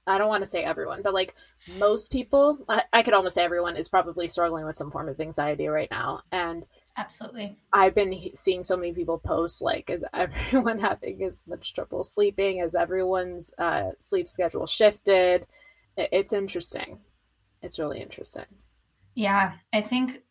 I 0.08 0.18
don't 0.18 0.30
want 0.30 0.42
to 0.42 0.48
say 0.50 0.64
everyone, 0.64 1.02
but 1.04 1.14
like 1.14 1.36
most 1.68 2.12
people, 2.12 2.58
I, 2.68 2.84
I 2.92 3.04
could 3.04 3.14
almost 3.14 3.36
say 3.36 3.44
everyone 3.44 3.78
is 3.78 3.88
probably 3.88 4.28
struggling 4.28 4.66
with 4.66 4.76
some 4.76 4.92
form 4.92 5.08
of 5.10 5.20
anxiety 5.22 5.68
right 5.68 5.90
now. 5.92 6.22
And 6.32 6.66
Absolutely. 6.96 7.60
I've 7.74 7.96
been 7.96 8.34
seeing 8.36 8.64
so 8.64 8.76
many 8.78 8.94
people 8.94 9.18
post 9.20 9.62
like, 9.62 9.90
is 9.90 10.06
everyone 10.14 10.80
having 10.80 11.24
as 11.24 11.46
much 11.48 11.74
trouble 11.74 12.04
sleeping? 12.04 12.60
Has 12.60 12.76
everyone's 12.76 13.52
uh, 13.58 13.92
sleep 14.00 14.28
schedule 14.30 14.68
shifted? 14.68 15.46
It- 15.98 16.10
It's 16.12 16.34
interesting. 16.34 17.00
It's 17.62 17.80
really 17.80 18.02
interesting. 18.02 18.46
Yeah, 19.16 19.54
I 19.74 19.82
think 19.82 20.22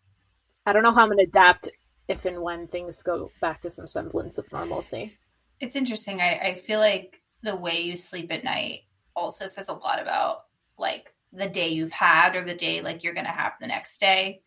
I 0.67 0.73
don't 0.73 0.83
know 0.83 0.93
how 0.93 1.03
I'm 1.03 1.09
going 1.09 1.19
to 1.19 1.25
adapt 1.25 1.69
if 2.11 2.25
and 2.25 2.43
when 2.43 2.67
things 2.69 3.03
go 3.03 3.31
back 3.41 3.61
to 3.63 3.71
some 3.71 3.87
semblance 3.87 4.37
of 4.39 4.51
normalcy. 4.53 5.17
it's 5.61 5.77
interesting. 5.77 6.21
I, 6.21 6.39
I 6.39 6.55
feel 6.55 6.81
like 6.81 7.21
the 7.43 7.55
way 7.55 7.81
you 7.83 7.97
sleep 7.97 8.33
at 8.33 8.45
night 8.45 8.81
also 9.15 9.47
says 9.47 9.69
a 9.69 9.73
lot 9.75 10.01
about 10.01 10.45
like 10.79 11.15
the 11.33 11.47
day 11.47 11.69
you've 11.69 11.93
had 11.93 12.35
or 12.35 12.45
the 12.45 12.55
day 12.55 12.81
like 12.83 13.03
you're 13.05 13.15
gonna 13.15 13.29
have 13.33 13.53
the 13.61 13.67
next 13.67 13.99
day. 14.01 14.43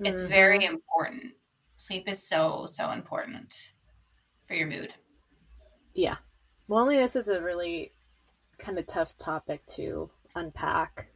It's 0.00 0.18
Mhm. 0.18 0.28
very 0.28 0.64
important. 0.64 1.34
Sleep 1.76 2.06
is 2.08 2.26
so, 2.26 2.66
so 2.70 2.90
important 2.92 3.54
for 4.44 4.54
your 4.54 4.66
mood. 4.68 4.92
Yeah. 5.94 6.16
Loneliness 6.68 7.16
is 7.16 7.28
a 7.28 7.40
really 7.40 7.92
kind 8.58 8.78
of 8.78 8.86
tough 8.86 9.16
topic 9.16 9.64
to 9.76 10.10
unpack. 10.34 11.08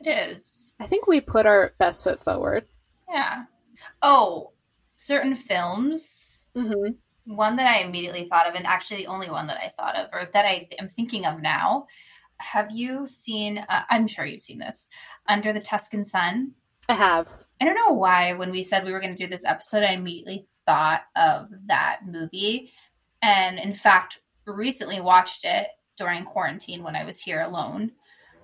It 0.00 0.08
is. 0.10 0.74
I 0.80 0.86
think 0.86 1.06
we 1.06 1.20
put 1.20 1.46
our 1.46 1.72
best 1.78 2.04
foot 2.04 2.22
forward. 2.22 2.66
Yeah. 3.08 3.44
Oh, 4.02 4.52
certain 5.04 5.34
films. 5.34 6.46
Mm-hmm. 6.56 6.92
One 7.34 7.56
that 7.56 7.66
I 7.66 7.80
immediately 7.80 8.26
thought 8.28 8.46
of, 8.46 8.54
and 8.54 8.66
actually 8.66 8.98
the 8.98 9.06
only 9.06 9.30
one 9.30 9.46
that 9.46 9.58
I 9.58 9.70
thought 9.70 9.96
of, 9.96 10.10
or 10.12 10.28
that 10.32 10.44
I 10.44 10.68
am 10.78 10.88
thinking 10.88 11.24
of 11.24 11.40
now. 11.40 11.86
Have 12.38 12.70
you 12.70 13.06
seen? 13.06 13.58
Uh, 13.58 13.82
I'm 13.90 14.06
sure 14.06 14.26
you've 14.26 14.42
seen 14.42 14.58
this. 14.58 14.88
Under 15.28 15.52
the 15.52 15.60
Tuscan 15.60 16.04
Sun. 16.04 16.52
I 16.88 16.94
have. 16.94 17.28
I 17.60 17.64
don't 17.64 17.76
know 17.76 17.92
why 17.92 18.34
when 18.34 18.50
we 18.50 18.62
said 18.62 18.84
we 18.84 18.92
were 18.92 19.00
going 19.00 19.16
to 19.16 19.24
do 19.24 19.30
this 19.30 19.44
episode, 19.44 19.84
I 19.84 19.92
immediately 19.92 20.46
thought 20.66 21.02
of 21.16 21.48
that 21.66 22.00
movie. 22.06 22.72
And 23.22 23.58
in 23.58 23.72
fact, 23.72 24.20
recently 24.46 25.00
watched 25.00 25.44
it 25.44 25.68
during 25.96 26.24
quarantine 26.24 26.82
when 26.82 26.96
I 26.96 27.04
was 27.04 27.20
here 27.20 27.40
alone. 27.40 27.92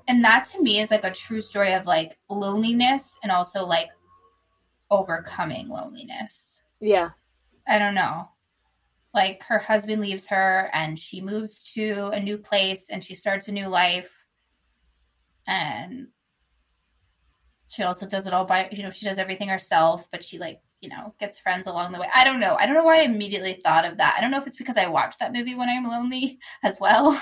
And 0.09 0.25
that 0.25 0.47
to 0.47 0.63
me 0.63 0.81
is 0.81 0.91
like 0.91 1.05
a 1.05 1.11
true 1.11 1.43
story 1.43 1.73
of 1.73 1.87
like 1.87 2.19
loneliness 2.29 3.17
and 3.23 3.31
also 3.31 3.67
like 3.67 3.91
overcoming 4.91 5.69
loneliness. 5.69 6.63
Yeah. 6.81 7.11
I 7.69 7.79
don't 7.79 7.95
know. 7.95 8.29
Like 9.15 9.43
her 9.45 9.59
husband 9.59 10.01
leaves 10.01 10.29
her 10.29 10.71
and 10.73 10.99
she 10.99 11.21
moves 11.21 11.63
to 11.75 12.11
a 12.13 12.21
new 12.21 12.39
place 12.39 12.87
and 12.91 13.03
she 13.03 13.15
starts 13.15 13.49
a 13.49 13.53
new 13.53 13.69
life. 13.69 14.11
And 15.47 16.09
she 17.69 17.83
also 17.83 18.07
does 18.07 18.27
it 18.27 18.33
all 18.33 18.45
by, 18.45 18.69
you 18.73 18.83
know, 18.83 18.91
she 18.91 19.05
does 19.07 19.19
everything 19.19 19.49
herself, 19.49 20.09
but 20.11 20.25
she 20.25 20.39
like, 20.39 20.61
you 20.81 20.89
know, 20.89 21.15
gets 21.21 21.39
friends 21.39 21.67
along 21.67 21.93
the 21.93 22.01
way. 22.01 22.09
I 22.15 22.25
don't 22.25 22.41
know. 22.41 22.57
I 22.59 22.67
don't 22.67 22.75
know 22.75 22.85
why 22.85 23.01
I 23.01 23.05
immediately 23.05 23.61
thought 23.63 23.85
of 23.85 23.99
that. 23.99 24.15
I 24.17 24.21
don't 24.21 24.31
know 24.31 24.39
if 24.39 24.47
it's 24.47 24.57
because 24.57 24.77
I 24.77 24.87
watched 24.87 25.19
that 25.21 25.33
movie 25.33 25.55
when 25.55 25.69
I'm 25.69 25.89
lonely 25.89 26.39
as 26.65 26.79
well. 26.81 27.21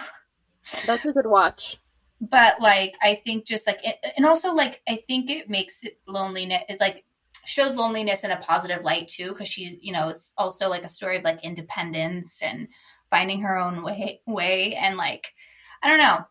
That's 0.84 1.04
a 1.04 1.12
good 1.12 1.26
watch. 1.26 1.78
but 2.20 2.60
like 2.60 2.94
I 3.02 3.20
think 3.24 3.46
just 3.46 3.66
like 3.66 3.80
it, 3.84 3.96
and 4.16 4.26
also 4.26 4.52
like 4.52 4.82
I 4.88 4.98
think 5.06 5.30
it 5.30 5.48
makes 5.48 5.84
it 5.84 5.98
loneliness 6.06 6.62
it 6.68 6.80
like 6.80 7.04
shows 7.48 7.76
loneliness 7.76 8.24
in 8.24 8.30
a 8.30 8.36
positive 8.38 8.84
light 8.84 9.08
too 9.08 9.30
because 9.30 9.48
she's 9.48 9.76
you 9.80 9.92
know 9.92 10.08
it's 10.08 10.32
also 10.38 10.68
like 10.68 10.84
a 10.84 10.88
story 10.88 11.16
of 11.18 11.24
like 11.24 11.42
independence 11.44 12.42
and 12.42 12.68
finding 13.10 13.40
her 13.42 13.56
own 13.58 13.82
way 13.82 14.20
way 14.26 14.74
and 14.76 14.96
like 14.96 15.28
I 15.82 15.88
don't 15.88 15.98
know 15.98 16.24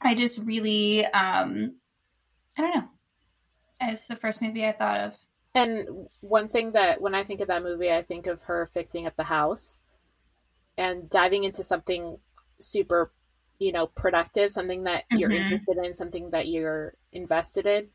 I 0.00 0.14
just 0.14 0.38
really 0.38 1.04
um 1.06 1.76
I 2.58 2.62
don't 2.62 2.76
know 2.76 2.88
it's 3.80 4.06
the 4.08 4.16
first 4.16 4.42
movie 4.42 4.66
I 4.66 4.72
thought 4.72 5.00
of 5.00 5.16
And 5.54 6.08
one 6.20 6.48
thing 6.48 6.72
that 6.72 7.00
when 7.00 7.14
I 7.14 7.24
think 7.24 7.40
of 7.40 7.48
that 7.48 7.62
movie, 7.62 7.90
I 7.90 8.02
think 8.02 8.26
of 8.26 8.42
her 8.42 8.66
fixing 8.66 9.06
up 9.06 9.16
the 9.16 9.24
house 9.24 9.80
and 10.78 11.08
diving 11.10 11.44
into 11.44 11.62
something 11.62 12.18
super, 12.60 13.12
you 13.58 13.72
know, 13.72 13.86
productive, 13.88 14.52
something 14.52 14.84
that 14.84 15.04
you're 15.12 15.30
Mhm. 15.30 15.32
interested 15.32 15.78
in, 15.78 15.94
something 15.94 16.30
that 16.30 16.48
you're 16.48 16.94
invested 17.12 17.66
in 17.66 17.90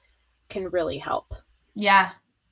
can 0.50 0.70
really 0.70 0.98
help. 1.00 1.34
Yeah. 1.76 2.12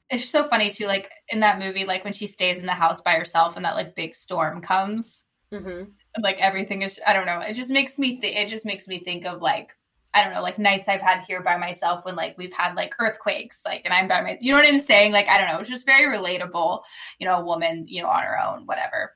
It's 0.10 0.27
so 0.29 0.47
funny 0.47 0.71
too 0.71 0.88
like 0.88 1.10
in 1.29 1.41
that 1.41 1.60
movie 1.60 1.86
like 1.86 2.03
when 2.03 2.13
she 2.13 2.25
stays 2.25 2.58
in 2.58 2.65
the 2.65 2.73
house 2.73 2.99
by 3.01 3.13
herself 3.13 3.55
and 3.55 3.65
that 3.65 3.75
like 3.75 3.95
big 3.95 4.15
storm 4.15 4.62
comes 4.62 5.25
Mm-hmm. 5.51 5.86
like 6.21 6.38
everything 6.38 6.84
is 6.84 6.99
i 7.08 7.12
don't 7.12 7.25
know 7.25 7.39
it 7.39 7.55
just 7.55 7.71
makes 7.71 7.97
me 7.97 8.21
think 8.21 8.36
it 8.36 8.49
just 8.49 8.67
makes 8.67 8.88
me 8.88 8.99
think 8.99 9.25
of 9.25 9.41
like 9.41 9.75
i 10.13 10.23
don't 10.23 10.32
know 10.32 10.43
like 10.43 10.60
nights 10.60 10.88
i've 10.88 11.01
had 11.01 11.23
here 11.25 11.41
by 11.41 11.58
myself 11.58 12.05
when 12.05 12.15
like 12.15 12.38
we've 12.38 12.53
had 12.53 12.75
like 12.75 12.93
earthquakes 12.99 13.62
like 13.65 13.82
and 13.84 13.91
i'm 13.91 14.08
by 14.08 14.21
my 14.21 14.38
you 14.41 14.51
know 14.51 14.60
what 14.60 14.67
i'm 14.67 14.77
saying? 14.77 15.12
Like 15.12 15.27
i 15.27 15.39
don't 15.39 15.47
know 15.47 15.58
it's 15.58 15.67
just 15.67 15.88
very 15.88 16.15
relatable 16.15 16.84
you 17.17 17.25
know 17.25 17.39
a 17.39 17.43
woman 17.43 17.86
you 17.88 18.03
know 18.03 18.10
on 18.10 18.21
her 18.21 18.39
own 18.39 18.67
whatever. 18.67 19.15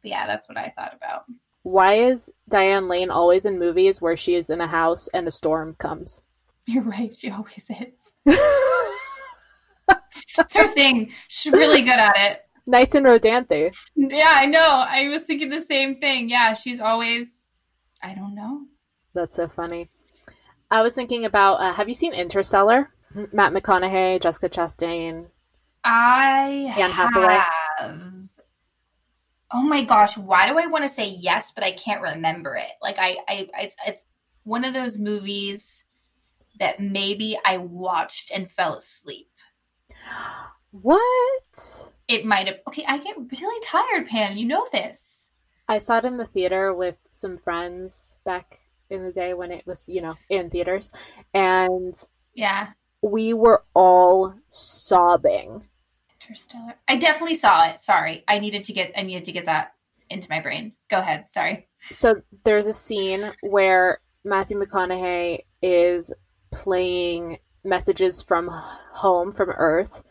But 0.00 0.08
yeah 0.08 0.26
that's 0.26 0.48
what 0.48 0.56
i 0.56 0.72
thought 0.74 0.94
about. 0.94 1.24
Why 1.64 1.96
is 1.96 2.32
Diane 2.48 2.88
Lane 2.88 3.10
always 3.10 3.44
in 3.44 3.58
movies 3.58 4.00
where 4.00 4.16
she 4.16 4.36
is 4.36 4.48
in 4.48 4.62
a 4.62 4.66
house 4.68 5.06
and 5.12 5.28
a 5.28 5.30
storm 5.30 5.74
comes? 5.78 6.22
you're 6.66 6.82
right 6.82 7.14
she 7.14 7.30
always 7.30 7.68
is 7.68 8.12
it's 10.38 10.54
her 10.56 10.72
thing 10.74 11.10
she's 11.28 11.52
really 11.52 11.80
good 11.82 11.98
at 11.98 12.16
it 12.16 12.40
Nights 12.66 12.94
and 12.94 13.04
Rodanthe. 13.04 13.74
yeah 13.94 14.32
i 14.36 14.46
know 14.46 14.84
i 14.88 15.08
was 15.08 15.22
thinking 15.22 15.50
the 15.50 15.60
same 15.60 16.00
thing 16.00 16.28
yeah 16.30 16.54
she's 16.54 16.80
always 16.80 17.48
i 18.02 18.14
don't 18.14 18.34
know 18.34 18.62
That's 19.14 19.34
so 19.36 19.46
funny. 19.48 19.90
I 20.70 20.82
was 20.82 20.94
thinking 20.94 21.24
about 21.24 21.60
uh, 21.60 21.72
have 21.72 21.88
you 21.88 21.94
seen 21.94 22.14
Interstellar? 22.14 22.90
Matt 23.32 23.52
McConaughey, 23.52 24.20
Jessica 24.20 24.48
Chastain. 24.48 25.26
I 25.84 26.74
Anne 26.76 26.90
Hathaway? 26.90 27.38
have. 27.78 28.02
Oh 29.52 29.62
my 29.62 29.82
gosh, 29.84 30.16
why 30.18 30.48
do 30.48 30.58
I 30.58 30.66
want 30.66 30.82
to 30.84 30.88
say 30.88 31.06
yes, 31.08 31.52
but 31.54 31.62
I 31.62 31.70
can't 31.72 32.02
remember 32.02 32.56
it? 32.56 32.72
Like 32.82 32.96
I, 32.98 33.18
I, 33.28 33.48
it's, 33.60 33.76
it's 33.86 34.04
one 34.42 34.64
of 34.64 34.74
those 34.74 34.98
movies 34.98 35.84
that 36.58 36.80
maybe 36.80 37.38
I 37.44 37.58
watched 37.58 38.32
and 38.32 38.50
fell 38.50 38.74
asleep. 38.74 39.28
What? 40.70 41.90
It 42.08 42.24
might 42.24 42.46
have. 42.46 42.56
Okay, 42.68 42.84
I 42.86 42.98
get 42.98 43.16
really 43.16 43.64
tired, 43.64 44.08
Pam. 44.08 44.36
You 44.36 44.46
know 44.46 44.66
this. 44.72 45.28
I 45.68 45.78
saw 45.78 45.98
it 45.98 46.04
in 46.04 46.16
the 46.18 46.26
theater 46.26 46.74
with 46.74 46.96
some 47.10 47.36
friends 47.38 48.18
back 48.24 48.60
in 48.90 49.04
the 49.04 49.12
day 49.12 49.32
when 49.34 49.50
it 49.50 49.66
was, 49.66 49.88
you 49.88 50.02
know, 50.02 50.14
in 50.28 50.50
theaters. 50.50 50.92
And 51.32 51.94
Yeah, 52.34 52.70
we 53.02 53.32
were 53.32 53.64
all 53.74 54.34
sobbing. 54.50 55.66
Interstellar. 56.20 56.74
I 56.88 56.96
definitely 56.96 57.36
saw 57.36 57.68
it. 57.70 57.80
Sorry, 57.80 58.24
I 58.28 58.38
needed 58.38 58.64
to 58.66 58.72
get. 58.72 58.92
I 58.96 59.02
needed 59.02 59.24
to 59.26 59.32
get 59.32 59.46
that 59.46 59.72
into 60.10 60.26
my 60.28 60.40
brain. 60.40 60.72
Go 60.90 60.98
ahead. 60.98 61.26
Sorry. 61.30 61.68
so 61.92 62.16
there's 62.44 62.66
a 62.66 62.72
scene 62.72 63.32
where 63.42 64.00
Matthew 64.24 64.58
McConaughey 64.60 65.40
is 65.62 66.12
playing 66.50 67.38
messages 67.64 68.22
from 68.22 68.48
home 68.50 69.32
from 69.32 69.50
Earth 69.50 70.02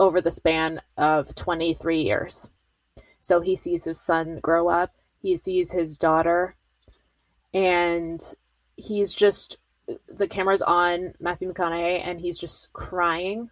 over 0.00 0.20
the 0.20 0.30
span 0.30 0.80
of 0.96 1.34
23 1.34 2.00
years. 2.00 2.48
So 3.20 3.40
he 3.40 3.56
sees 3.56 3.84
his 3.84 4.00
son 4.00 4.38
grow 4.40 4.68
up, 4.68 4.94
he 5.20 5.36
sees 5.36 5.72
his 5.72 5.96
daughter, 5.96 6.56
and 7.52 8.20
he's 8.76 9.14
just 9.14 9.58
the 10.08 10.28
camera's 10.28 10.62
on 10.62 11.14
Matthew 11.20 11.52
McConaughey 11.52 12.00
and 12.02 12.20
he's 12.20 12.38
just 12.38 12.72
crying 12.72 13.50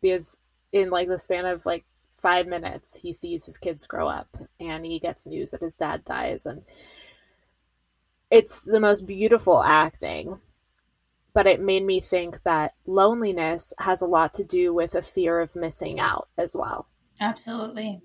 because 0.00 0.38
in 0.72 0.90
like 0.90 1.08
the 1.08 1.18
span 1.18 1.44
of 1.44 1.66
like 1.66 1.84
five 2.16 2.46
minutes 2.46 2.96
he 2.96 3.12
sees 3.12 3.44
his 3.44 3.58
kids 3.58 3.86
grow 3.86 4.08
up 4.08 4.28
and 4.58 4.84
he 4.84 4.98
gets 4.98 5.26
news 5.26 5.50
that 5.50 5.60
his 5.60 5.76
dad 5.76 6.04
dies 6.04 6.46
and 6.46 6.62
it's 8.30 8.62
the 8.64 8.80
most 8.80 9.06
beautiful 9.06 9.62
acting 9.62 10.38
but 11.32 11.46
it 11.46 11.60
made 11.60 11.84
me 11.84 12.00
think 12.00 12.42
that 12.44 12.74
loneliness 12.86 13.72
has 13.78 14.00
a 14.02 14.06
lot 14.06 14.34
to 14.34 14.44
do 14.44 14.72
with 14.74 14.94
a 14.94 15.02
fear 15.02 15.40
of 15.40 15.54
missing 15.56 16.00
out 16.00 16.28
as 16.36 16.54
well 16.56 16.86
Absolutely. 17.20 18.00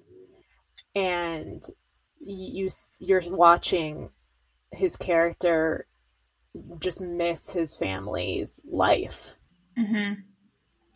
and 0.96 1.64
you 2.26 2.70
you're 3.00 3.22
watching 3.30 4.10
his 4.72 4.96
character 4.98 5.86
just 6.80 7.02
miss 7.02 7.52
his 7.52 7.76
family's 7.78 8.66
life. 8.70 9.36
hmm 9.78 10.14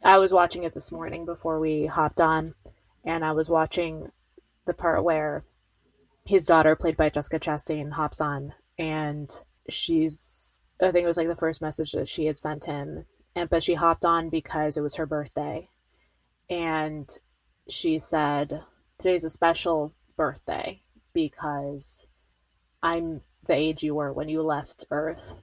I 0.04 0.18
was 0.18 0.32
watching 0.32 0.63
it 0.63 0.74
this 0.74 0.92
morning 0.94 1.26
before 1.26 1.60
we 1.60 1.86
hopped 1.86 2.22
on, 2.22 2.56
and 3.04 3.26
I 3.26 3.34
was 3.34 3.50
watching 3.50 4.10
the 4.65 4.74
part 4.74 5.04
where 5.04 5.44
his 6.26 6.46
daughter, 6.46 6.76
played 6.78 6.96
by 6.96 7.10
Jessica 7.10 7.38
Chastain, 7.39 7.92
hops 7.92 8.22
on, 8.22 8.54
and 8.78 9.30
she's 9.68 10.59
I 10.82 10.92
think 10.92 11.04
it 11.04 11.08
was 11.08 11.18
like 11.18 11.28
the 11.28 11.36
first 11.36 11.62
message 11.62 11.92
that 11.92 12.08
she 12.08 12.26
had 12.26 12.39
sent 12.39 12.65
him, 12.65 13.06
and 13.36 13.50
but 13.50 13.63
she 13.63 13.74
hopped 13.74 14.06
on 14.06 14.30
because 14.30 14.78
it 14.78 14.82
was 14.82 14.96
her 14.96 15.06
birthday, 15.06 15.70
and 16.50 17.10
she 17.68 18.00
said 18.00 18.63
today's 18.98 19.24
a 19.24 19.30
special 19.30 19.94
birthday 20.15 20.82
because 21.13 22.06
I'm 22.82 23.22
the 23.46 23.54
age 23.54 23.84
you 23.84 23.96
were 23.96 24.13
when 24.13 24.30
you 24.30 24.42
left 24.42 24.86
Earth, 24.92 25.36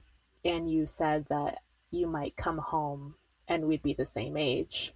and 0.43 0.71
you 0.71 0.87
said 0.87 1.25
that 1.29 1.59
you 1.91 2.07
might 2.07 2.35
come 2.35 2.57
home 2.57 3.15
and 3.47 3.65
we'd 3.65 3.83
be 3.83 3.93
the 3.93 4.05
same 4.05 4.37
age. 4.37 4.93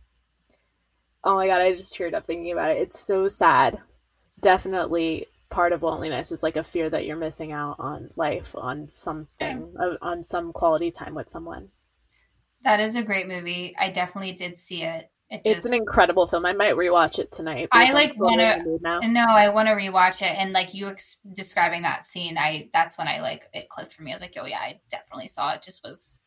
Oh 1.24 1.36
my 1.36 1.48
god, 1.48 1.62
I 1.62 1.74
just 1.74 1.96
teared 1.96 2.14
up 2.14 2.26
thinking 2.26 2.52
about 2.52 2.72
it. 2.72 2.80
It's 2.80 3.00
so 3.00 3.28
sad. 3.28 3.80
Definitely 4.40 5.28
part 5.52 5.74
of 5.74 5.84
loneliness 5.84 6.32
is 6.32 6.42
like 6.42 6.56
a 6.56 6.64
fear 6.64 6.90
that 6.90 7.06
you're 7.06 7.18
missing 7.18 7.52
out 7.52 7.76
on 7.78 8.10
life, 8.16 8.56
on 8.56 8.88
something, 8.88 9.74
uh, 9.80 9.96
on 10.02 10.24
some 10.24 10.52
quality 10.54 10.90
time 10.90 11.14
with 11.14 11.30
someone. 11.30 11.70
That 12.64 12.80
is 12.80 12.96
a 12.96 13.04
great 13.04 13.28
movie. 13.28 13.76
I 13.80 13.90
definitely 13.92 14.32
did 14.32 14.58
see 14.58 14.84
it. 14.84 15.12
It 15.30 15.42
It's 15.46 15.64
just, 15.64 15.66
an 15.68 15.74
incredible 15.74 16.28
film. 16.28 16.46
I 16.46 16.54
might 16.54 16.76
rewatch 16.76 17.18
it 17.18 17.32
tonight. 17.32 17.70
I, 17.72 17.92
like, 17.94 18.20
wanna- 18.20 18.44
in 18.44 18.60
the 18.64 18.70
mood 18.70 18.82
now. 18.82 19.00
no, 19.00 19.26
I 19.26 19.50
want 19.50 19.68
to 19.68 19.74
rewatch 19.74 20.22
it. 20.22 20.36
And 20.38 20.52
like 20.52 20.74
you 20.74 20.90
ex- 20.90 21.18
describing 21.34 21.84
that 21.84 22.06
scene, 22.06 22.38
I 22.38 22.70
that's 22.74 22.98
when 22.98 23.08
I 23.08 23.22
like 23.22 23.44
it 23.54 23.70
clicked 23.70 23.94
for 23.94 24.04
me. 24.04 24.12
I 24.12 24.16
was 24.16 24.22
like, 24.22 24.36
oh 24.40 24.46
yeah, 24.46 24.60
I 24.60 24.80
definitely 24.90 25.30
saw 25.30 25.54
it. 25.54 25.64
Just 25.64 25.84
was. 25.84 26.20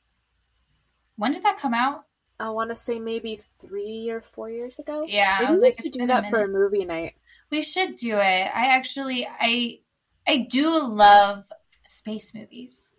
When 1.17 1.33
did 1.33 1.45
that 1.45 1.59
come 1.59 1.75
out? 1.75 2.05
I 2.41 2.51
want 2.51 2.71
to 2.71 2.77
say 2.77 2.99
maybe 2.99 3.39
three 3.61 4.09
or 4.11 4.21
four 4.21 4.51
years 4.51 4.79
ago. 4.79 5.05
Yeah, 5.07 5.37
Maybe 5.39 5.49
I 5.49 5.51
was 5.53 5.61
like, 5.61 5.81
should 5.81 5.93
do 5.93 6.07
that 6.07 6.29
for 6.31 6.43
a 6.43 6.49
movie 6.49 6.85
night. 6.85 7.15
We 7.51 7.63
should 7.63 7.97
do 7.97 8.17
it. 8.17 8.51
I 8.55 8.67
actually, 8.67 9.27
I, 9.27 9.81
I 10.27 10.47
do 10.51 10.83
love 10.87 11.45
space 11.87 12.35
movies. 12.35 12.91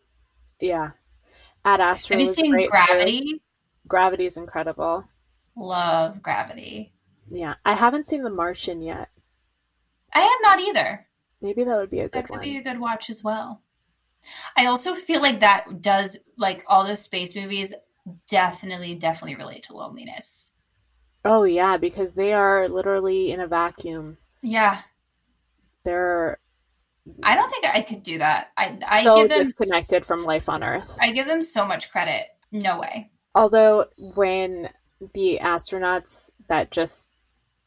Yeah. 0.60 0.92
Ad 1.64 1.82
Astra 1.82 2.18
Have 2.18 2.28
you 2.28 2.34
seen. 2.34 2.68
Gravity? 2.70 3.42
Gravity 3.88 4.26
is 4.26 4.38
incredible. 4.38 5.06
Love 5.58 6.22
Gravity. 6.22 6.94
Yeah, 7.30 7.56
I 7.66 7.74
haven't 7.74 8.06
seen 8.06 8.24
The 8.24 8.30
Martian 8.30 8.82
yet. 8.82 9.10
I 10.14 10.20
have 10.22 10.40
not 10.42 10.60
either. 10.60 11.08
Maybe 11.42 11.64
that 11.64 11.76
would 11.78 11.90
be 11.90 12.00
a 12.00 12.04
good 12.04 12.14
That 12.24 12.28
could 12.28 12.38
one. 12.38 12.44
be 12.44 12.58
a 12.58 12.64
good 12.64 12.80
watch 12.80 13.10
as 13.10 13.24
well. 13.24 13.62
I 14.58 14.68
also 14.68 14.94
feel 14.94 15.22
like 15.22 15.40
that 15.42 15.82
does 15.82 16.18
like 16.38 16.64
all 16.68 16.86
those 16.86 17.02
space 17.02 17.36
movies 17.36 17.74
definitely, 18.30 18.96
definitely 18.96 19.36
relate 19.36 19.64
to 19.64 19.76
loneliness. 19.76 20.52
Oh 21.24 21.44
yeah, 21.44 21.78
because 21.78 22.14
they 22.14 22.34
are 22.34 22.70
literally 22.70 23.32
in 23.32 23.40
a 23.40 23.48
vacuum. 23.48 24.18
Yeah, 24.46 24.82
They're 25.84 26.40
I 27.24 27.36
don't 27.36 27.50
think 27.50 27.66
I 27.66 27.82
could 27.82 28.04
do 28.04 28.18
that. 28.20 28.52
I 28.58 28.78
I 28.90 29.04
so 29.04 29.22
give 29.22 29.30
them 29.30 29.40
disconnected 29.44 30.06
from 30.06 30.24
life 30.24 30.50
on 30.50 30.64
Earth. 30.64 30.98
I 31.00 31.12
give 31.12 31.28
them 31.28 31.44
so 31.44 31.66
much 31.66 31.92
credit. 31.92 32.26
No 32.52 32.80
way. 32.80 33.12
Although 33.34 33.86
when 33.98 34.70
the 35.14 35.40
astronauts 35.42 36.32
that 36.48 36.72
just 36.72 37.10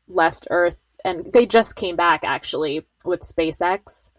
left 0.08 0.46
Earth 0.50 0.84
and 1.04 1.32
they 1.32 1.46
just 1.46 1.76
came 1.76 1.94
back 1.94 2.24
actually 2.24 2.86
with 3.04 3.20
SpaceX, 3.20 4.10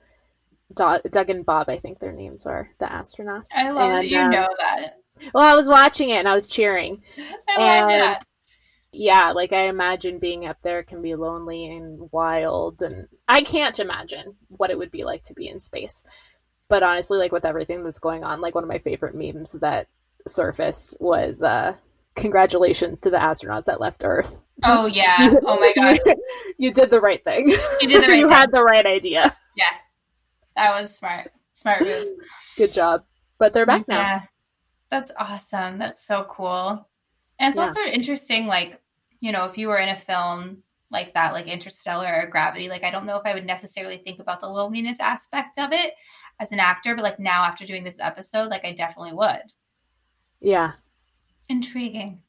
Do- 0.74 1.02
Doug 1.10 1.30
and 1.30 1.46
Bob, 1.46 1.70
I 1.70 1.80
think 1.80 2.00
their 2.00 2.14
names 2.14 2.46
are 2.46 2.70
the 2.80 2.86
astronauts. 2.86 3.46
I 3.54 3.72
love 3.72 3.92
that 3.94 4.08
you 4.08 4.20
um, 4.20 4.32
know 4.32 4.48
that. 4.60 5.00
Well, 5.34 5.44
I 5.44 5.56
was 5.56 5.68
watching 5.68 6.10
it 6.12 6.18
and 6.18 6.28
I 6.28 6.34
was 6.34 6.48
cheering. 6.48 7.02
I 7.50 7.82
love 7.82 7.90
and- 7.90 8.02
that. 8.02 8.26
Yeah, 8.92 9.32
like 9.32 9.54
I 9.54 9.68
imagine 9.68 10.20
being 10.20 10.46
up 10.48 10.58
there 10.64 10.84
can 10.84 11.02
be 11.02 11.16
lonely 11.16 11.66
and 11.68 12.10
wild, 12.12 12.82
and 12.82 13.08
I 13.28 13.42
can't 13.42 13.80
imagine 13.80 14.36
what 14.50 14.72
it 14.72 14.78
would 14.78 14.92
be 14.92 15.04
like 15.04 15.24
to 15.24 15.34
be 15.34 15.48
in 15.48 15.60
space. 15.60 16.04
But 16.68 16.84
honestly, 16.84 17.18
like 17.18 17.32
with 17.32 17.46
everything 17.46 17.84
that's 17.84 18.00
going 18.00 18.24
on, 18.24 18.42
like 18.42 18.56
one 18.56 18.64
of 18.64 18.68
my 18.70 18.80
favorite 18.80 19.16
memes 19.16 19.54
that 19.62 19.88
surfaced 20.28 20.98
was 21.00 21.42
uh 21.42 21.74
congratulations 22.16 23.00
to 23.00 23.10
the 23.10 23.18
astronauts 23.18 23.66
that 23.66 23.80
left 23.80 24.04
Earth. 24.04 24.46
Oh 24.64 24.86
yeah. 24.86 25.34
Oh 25.46 25.60
my 25.60 25.72
gosh. 25.76 25.98
you 26.58 26.72
did 26.72 26.90
the 26.90 27.00
right 27.00 27.24
thing. 27.24 27.50
You 27.50 27.88
did 27.88 28.04
the 28.04 28.08
right 28.10 28.20
you 28.20 28.28
thing. 28.28 28.36
had 28.36 28.52
the 28.52 28.62
right 28.62 28.86
idea. 28.86 29.36
Yeah. 29.56 29.72
That 30.56 30.80
was 30.80 30.94
smart. 30.96 31.32
Smart 31.54 31.82
move. 31.82 32.08
Good 32.58 32.74
job. 32.74 33.04
But 33.38 33.54
they're 33.54 33.66
back 33.66 33.88
now. 33.88 34.24
That's 34.90 35.12
awesome. 35.18 35.78
That's 35.78 36.06
so 36.06 36.26
cool. 36.30 36.88
And 37.40 37.50
it's 37.50 37.58
Yeah. 37.58 37.68
also 37.68 37.82
interesting, 37.82 38.48
like, 38.48 38.82
you 39.20 39.32
know, 39.32 39.46
if 39.46 39.58
you 39.58 39.68
were 39.70 39.78
in 39.78 39.90
a 39.90 39.98
film 39.98 40.64
like 40.92 41.14
that, 41.14 41.34
like 41.34 41.48
Interstellar 41.48 42.22
or 42.24 42.28
Gravity, 42.28 42.70
like, 42.70 42.84
I 42.84 42.92
don't 42.92 43.06
know 43.06 43.18
if 43.18 43.26
I 43.26 43.34
would 43.34 43.46
necessarily 43.46 43.98
think 43.98 44.20
about 44.20 44.40
the 44.40 44.50
loneliness 44.50 45.00
aspect 45.00 45.58
of 45.58 45.72
it 45.72 45.94
as 46.40 46.52
an 46.52 46.60
actor, 46.60 46.96
but 46.96 47.04
like 47.04 47.20
now 47.20 47.44
after 47.44 47.66
doing 47.66 47.84
this 47.84 48.00
episode, 48.00 48.50
like, 48.50 48.66
I 48.66 48.72
definitely 48.74 49.14
would. 49.14 49.42
Yeah. 50.42 50.74
Intriguing. 51.50 52.22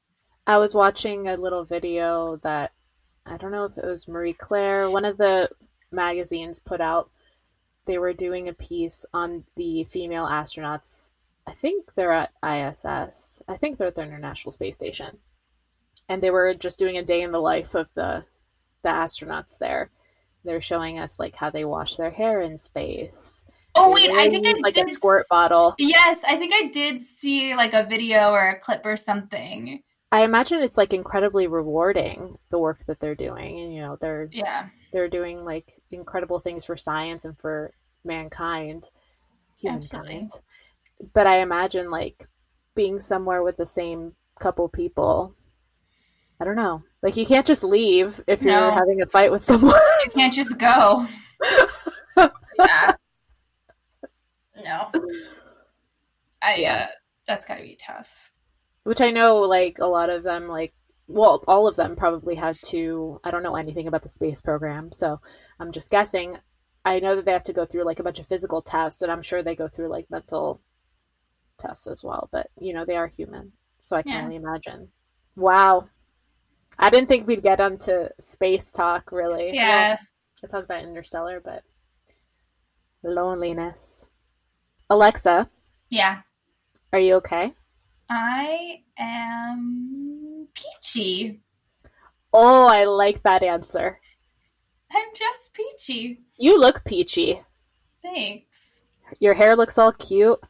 I 0.46 0.58
was 0.58 0.74
watching 0.74 1.28
a 1.28 1.36
little 1.36 1.64
video 1.64 2.36
that 2.38 2.72
I 3.26 3.36
don't 3.36 3.52
know 3.52 3.64
if 3.64 3.76
it 3.78 3.84
was 3.84 4.08
Marie 4.08 4.32
Claire, 4.32 4.90
one 4.90 5.04
of 5.04 5.16
the 5.16 5.50
magazines 5.92 6.58
put 6.60 6.80
out. 6.80 7.10
They 7.86 7.98
were 7.98 8.12
doing 8.12 8.48
a 8.48 8.54
piece 8.54 9.04
on 9.12 9.44
the 9.56 9.84
female 9.84 10.26
astronauts. 10.26 11.12
I 11.50 11.52
think 11.52 11.92
they're 11.96 12.12
at 12.12 12.30
ISS. 12.44 13.42
I 13.48 13.56
think 13.56 13.76
they're 13.76 13.88
at 13.88 13.96
the 13.96 14.02
International 14.02 14.52
Space 14.52 14.76
Station. 14.76 15.18
And 16.08 16.22
they 16.22 16.30
were 16.30 16.54
just 16.54 16.78
doing 16.78 16.96
a 16.96 17.04
day 17.04 17.22
in 17.22 17.30
the 17.30 17.40
life 17.40 17.74
of 17.74 17.88
the 17.94 18.24
the 18.82 18.88
astronauts 18.88 19.58
there. 19.58 19.90
They're 20.44 20.60
showing 20.60 20.98
us 21.00 21.18
like 21.18 21.34
how 21.34 21.50
they 21.50 21.64
wash 21.64 21.96
their 21.96 22.10
hair 22.10 22.40
in 22.40 22.56
space. 22.56 23.44
Oh, 23.74 23.92
wait. 23.92 24.10
I 24.10 24.30
think 24.30 24.46
I 24.46 24.52
like 24.62 24.74
did 24.74 24.88
a 24.88 24.90
squirt 24.90 25.26
bottle. 25.28 25.74
Yes, 25.78 26.22
I 26.26 26.36
think 26.36 26.52
I 26.54 26.68
did 26.68 27.00
see 27.00 27.54
like 27.54 27.74
a 27.74 27.84
video 27.84 28.30
or 28.30 28.48
a 28.48 28.58
clip 28.58 28.82
or 28.84 28.96
something. 28.96 29.82
I 30.12 30.22
imagine 30.24 30.60
it's 30.60 30.78
like 30.78 30.92
incredibly 30.92 31.46
rewarding 31.46 32.38
the 32.50 32.58
work 32.58 32.84
that 32.86 33.00
they're 33.00 33.14
doing, 33.14 33.60
and 33.60 33.74
you 33.74 33.80
know 33.80 33.96
they're 34.00 34.28
Yeah. 34.32 34.68
they're 34.92 35.08
doing 35.08 35.44
like 35.44 35.74
incredible 35.90 36.38
things 36.38 36.64
for 36.64 36.76
science 36.76 37.24
and 37.24 37.36
for 37.38 37.72
mankind, 38.04 38.88
Absolutely. 39.64 40.28
But 41.14 41.26
I 41.26 41.38
imagine 41.40 41.90
like 41.90 42.28
being 42.74 43.00
somewhere 43.00 43.42
with 43.42 43.56
the 43.56 43.66
same 43.66 44.14
couple 44.38 44.68
people. 44.68 45.34
I 46.40 46.44
don't 46.44 46.56
know. 46.56 46.82
Like 47.02 47.16
you 47.16 47.26
can't 47.26 47.46
just 47.46 47.64
leave 47.64 48.22
if 48.26 48.42
you're 48.42 48.70
having 48.72 49.02
a 49.02 49.06
fight 49.06 49.30
with 49.30 49.42
someone. 49.42 49.78
You 50.04 50.10
can't 50.10 50.32
just 50.32 50.58
go. 50.58 51.06
yeah. 52.58 52.94
No. 54.64 54.90
I, 56.42 56.54
Yeah. 56.56 56.76
uh, 56.76 56.86
that's 57.26 57.44
gotta 57.44 57.62
be 57.62 57.76
tough. 57.80 58.08
Which 58.84 59.00
I 59.00 59.10
know 59.10 59.36
like 59.40 59.78
a 59.80 59.86
lot 59.86 60.10
of 60.10 60.22
them 60.22 60.48
like 60.48 60.72
well, 61.06 61.42
all 61.48 61.66
of 61.66 61.74
them 61.76 61.96
probably 61.96 62.36
had 62.36 62.56
to 62.66 63.20
I 63.24 63.30
don't 63.30 63.42
know 63.42 63.56
anything 63.56 63.88
about 63.88 64.02
the 64.02 64.08
space 64.08 64.40
program, 64.40 64.92
so 64.92 65.20
I'm 65.58 65.72
just 65.72 65.90
guessing. 65.90 66.38
I 66.84 67.00
know 67.00 67.16
that 67.16 67.26
they 67.26 67.32
have 67.32 67.44
to 67.44 67.52
go 67.52 67.66
through 67.66 67.84
like 67.84 67.98
a 67.98 68.02
bunch 68.02 68.18
of 68.18 68.26
physical 68.26 68.62
tests 68.62 69.02
and 69.02 69.12
I'm 69.12 69.20
sure 69.22 69.42
they 69.42 69.54
go 69.54 69.68
through 69.68 69.88
like 69.88 70.06
mental 70.10 70.62
tests 71.60 71.86
as 71.86 72.02
well, 72.02 72.28
but 72.32 72.48
you 72.60 72.72
know, 72.72 72.84
they 72.84 72.96
are 72.96 73.06
human. 73.06 73.52
So 73.78 73.96
I 73.96 74.02
can 74.02 74.12
Yeah. 74.12 74.22
only 74.24 74.36
imagine. 74.36 74.90
Wow. 75.36 75.88
I 76.78 76.90
didn't 76.90 77.08
think 77.08 77.26
we'd 77.26 77.42
get 77.42 77.60
onto 77.60 78.08
space 78.18 78.72
talk 78.72 79.12
really. 79.12 79.54
Yeah. 79.54 79.90
Well, 79.90 79.98
I 80.42 80.46
talked 80.46 80.64
about 80.64 80.82
Interstellar, 80.82 81.40
but 81.40 81.62
loneliness. 83.02 84.08
Alexa, 84.88 85.48
Yeah. 85.88 86.22
are 86.92 86.98
you 86.98 87.14
okay? 87.16 87.54
I 88.08 88.82
am 88.98 90.48
peachy. 90.54 91.40
Oh, 92.32 92.66
I 92.66 92.84
like 92.84 93.22
that 93.22 93.42
answer. 93.42 94.00
I'm 94.90 95.08
just 95.14 95.52
peachy. 95.52 96.22
You 96.36 96.58
look 96.58 96.84
peachy. 96.84 97.42
Thanks. 98.02 98.80
Your 99.20 99.34
hair 99.34 99.54
looks 99.56 99.78
all 99.78 99.92
cute. 99.92 100.40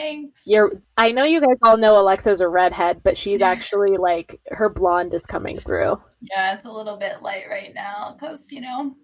Thanks. 0.00 0.42
You're 0.46 0.82
I 0.96 1.12
know 1.12 1.24
you 1.24 1.40
guys 1.40 1.56
all 1.62 1.76
know 1.76 1.98
Alexa's 2.00 2.40
a 2.40 2.48
redhead, 2.48 3.02
but 3.02 3.16
she's 3.16 3.40
actually 3.52 3.96
like 3.96 4.40
her 4.48 4.68
blonde 4.68 5.14
is 5.14 5.26
coming 5.26 5.58
through. 5.60 6.00
Yeah, 6.20 6.54
it's 6.54 6.64
a 6.64 6.70
little 6.70 6.96
bit 6.96 7.22
light 7.22 7.44
right 7.50 7.72
now 7.74 8.16
because 8.18 8.50
you 8.52 8.60
know, 8.60 8.94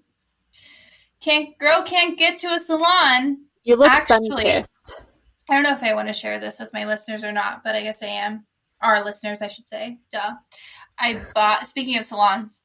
can't 1.21 1.57
girl 1.59 1.83
can't 1.83 2.19
get 2.19 2.39
to 2.41 2.49
a 2.49 2.59
salon. 2.59 3.39
You 3.65 3.77
look 3.77 3.91
Actually- 3.91 4.29
sun-kissed. 4.29 5.03
I 5.51 5.55
don't 5.55 5.65
know 5.65 5.73
if 5.75 5.83
I 5.83 5.93
want 5.95 6.09
to 6.09 6.15
share 6.15 6.39
this 6.39 6.59
with 6.59 6.73
my 6.73 6.85
listeners 6.87 7.25
or 7.25 7.33
not, 7.33 7.63
but 7.65 7.75
I 7.75 7.83
guess 7.83 8.03
I 8.03 8.07
am. 8.07 8.47
Our 8.81 9.05
listeners, 9.05 9.43
I 9.43 9.49
should 9.49 9.67
say. 9.67 9.99
Duh. 10.13 10.33
I 10.99 11.21
bought. 11.35 11.67
Speaking 11.67 11.99
of 11.99 12.07
salons, 12.07 12.61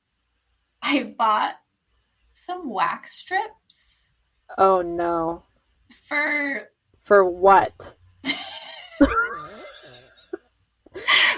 I 0.81 1.13
bought 1.17 1.55
some 2.33 2.69
wax 2.69 3.17
strips 3.17 4.09
Oh 4.57 4.81
no. 4.81 5.43
for 6.07 6.69
For 7.01 7.25
what? 7.25 7.95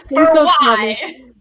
For 0.09 0.25
tell 0.31 0.45
why. 0.45 0.77
me. 0.77 1.31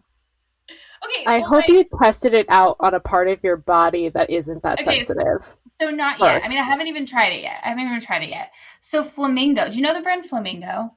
okay. 1.05 1.24
I 1.27 1.38
well, 1.38 1.48
hope 1.48 1.57
like- 1.61 1.68
you 1.68 1.85
tested 2.01 2.35
it 2.35 2.46
out 2.48 2.77
on 2.81 2.94
a 2.94 3.01
part 3.01 3.29
of 3.29 3.42
your 3.42 3.57
body 3.57 4.09
that 4.11 4.31
isn't 4.31 4.62
that 4.62 4.81
Okay, 4.81 5.03
sensitive. 5.03 5.55
So 5.81 5.90
not 5.90 6.18
yet. 6.18 6.42
I 6.44 6.48
mean, 6.48 6.59
I 6.59 6.64
haven't 6.64 6.88
even 6.88 7.07
tried 7.07 7.33
it 7.33 7.42
yet. 7.42 7.61
I 7.64 7.68
haven't 7.68 7.85
even 7.87 8.01
tried 8.01 8.24
it 8.24 8.31
yet. 8.31 8.51
So 8.81 9.05
Flamingo. 9.05 9.70
Do 9.70 9.77
you 9.77 9.83
know 9.83 9.94
the 9.94 10.01
brand 10.01 10.27
Flamingo? 10.27 10.92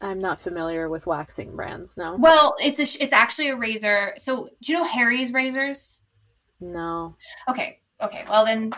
I'm 0.00 0.20
not 0.20 0.40
familiar 0.40 0.88
with 0.88 1.08
waxing 1.08 1.56
brands, 1.56 1.96
no. 1.96 2.14
Well, 2.16 2.54
it's 2.60 2.78
a 2.78 3.02
it's 3.02 3.12
actually 3.12 3.48
a 3.48 3.56
razor. 3.56 4.14
So 4.18 4.48
do 4.62 4.72
you 4.72 4.78
know 4.78 4.84
Harry's 4.84 5.32
razors? 5.32 6.00
No. 6.60 7.16
Okay. 7.48 7.80
Okay. 8.00 8.24
Well 8.28 8.44
then, 8.44 8.72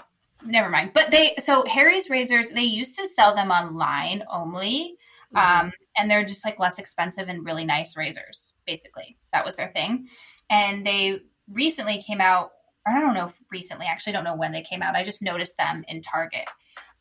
never 0.44 0.70
mind. 0.70 0.92
But 0.94 1.10
they 1.10 1.34
so 1.38 1.64
Harry's 1.66 2.10
razors 2.10 2.48
they 2.48 2.62
used 2.62 2.96
to 2.98 3.08
sell 3.08 3.34
them 3.34 3.50
online 3.50 4.24
only, 4.30 4.96
Mm-hmm. 5.34 5.66
um, 5.66 5.72
and 5.96 6.10
they're 6.10 6.24
just 6.24 6.44
like 6.44 6.58
less 6.58 6.78
expensive 6.78 7.28
and 7.28 7.44
really 7.44 7.64
nice 7.64 7.96
razors. 7.96 8.54
Basically, 8.66 9.16
that 9.32 9.44
was 9.44 9.54
their 9.54 9.70
thing. 9.70 10.08
And 10.50 10.84
they 10.84 11.20
recently 11.48 12.02
came 12.02 12.20
out. 12.20 12.50
Or 12.86 12.92
I 12.96 13.00
don't 13.00 13.14
know 13.14 13.26
if 13.26 13.36
recently. 13.50 13.86
Actually, 13.86 14.14
I 14.14 14.16
don't 14.16 14.24
know 14.24 14.34
when 14.36 14.50
they 14.52 14.62
came 14.62 14.82
out. 14.82 14.96
I 14.96 15.04
just 15.04 15.22
noticed 15.22 15.56
them 15.56 15.84
in 15.86 16.02
Target. 16.02 16.48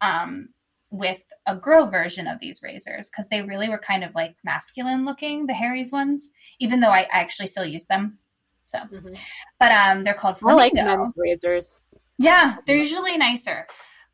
Um, 0.01 0.49
with 0.91 1.21
a 1.45 1.55
girl 1.55 1.85
version 1.85 2.27
of 2.27 2.39
these 2.39 2.61
razors 2.63 3.09
because 3.09 3.29
they 3.29 3.41
really 3.43 3.69
were 3.69 3.77
kind 3.77 4.03
of 4.03 4.13
like 4.15 4.35
masculine 4.43 5.05
looking, 5.05 5.45
the 5.45 5.53
Harry's 5.53 5.91
ones, 5.91 6.29
even 6.59 6.79
though 6.79 6.89
I, 6.89 7.01
I 7.01 7.19
actually 7.19 7.47
still 7.47 7.65
use 7.65 7.85
them. 7.85 8.17
So, 8.65 8.79
Mhm. 8.91 9.17
but 9.59 9.71
um, 9.71 10.03
they're 10.03 10.13
called 10.13 10.37
I 10.45 10.53
like 10.53 10.73
men's 10.73 11.11
razors. 11.15 11.81
Yeah, 12.19 12.57
they're 12.67 12.75
usually 12.75 13.17
nicer. 13.17 13.65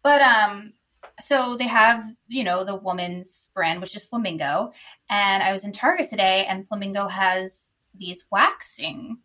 But 0.04 0.22
um 0.22 0.74
so 1.22 1.56
they 1.58 1.68
have, 1.68 2.04
you 2.28 2.44
know, 2.44 2.64
the 2.64 2.76
woman's 2.76 3.50
brand 3.54 3.82
which 3.82 3.96
is 3.96 4.06
Flamingo, 4.06 4.72
and 5.10 5.44
I 5.44 5.52
was 5.52 5.66
in 5.66 5.74
Target 5.74 6.08
today 6.08 6.46
and 6.46 6.68
Flamingo 6.68 7.08
has 7.08 7.70
these 7.98 8.24
waxing 8.32 9.18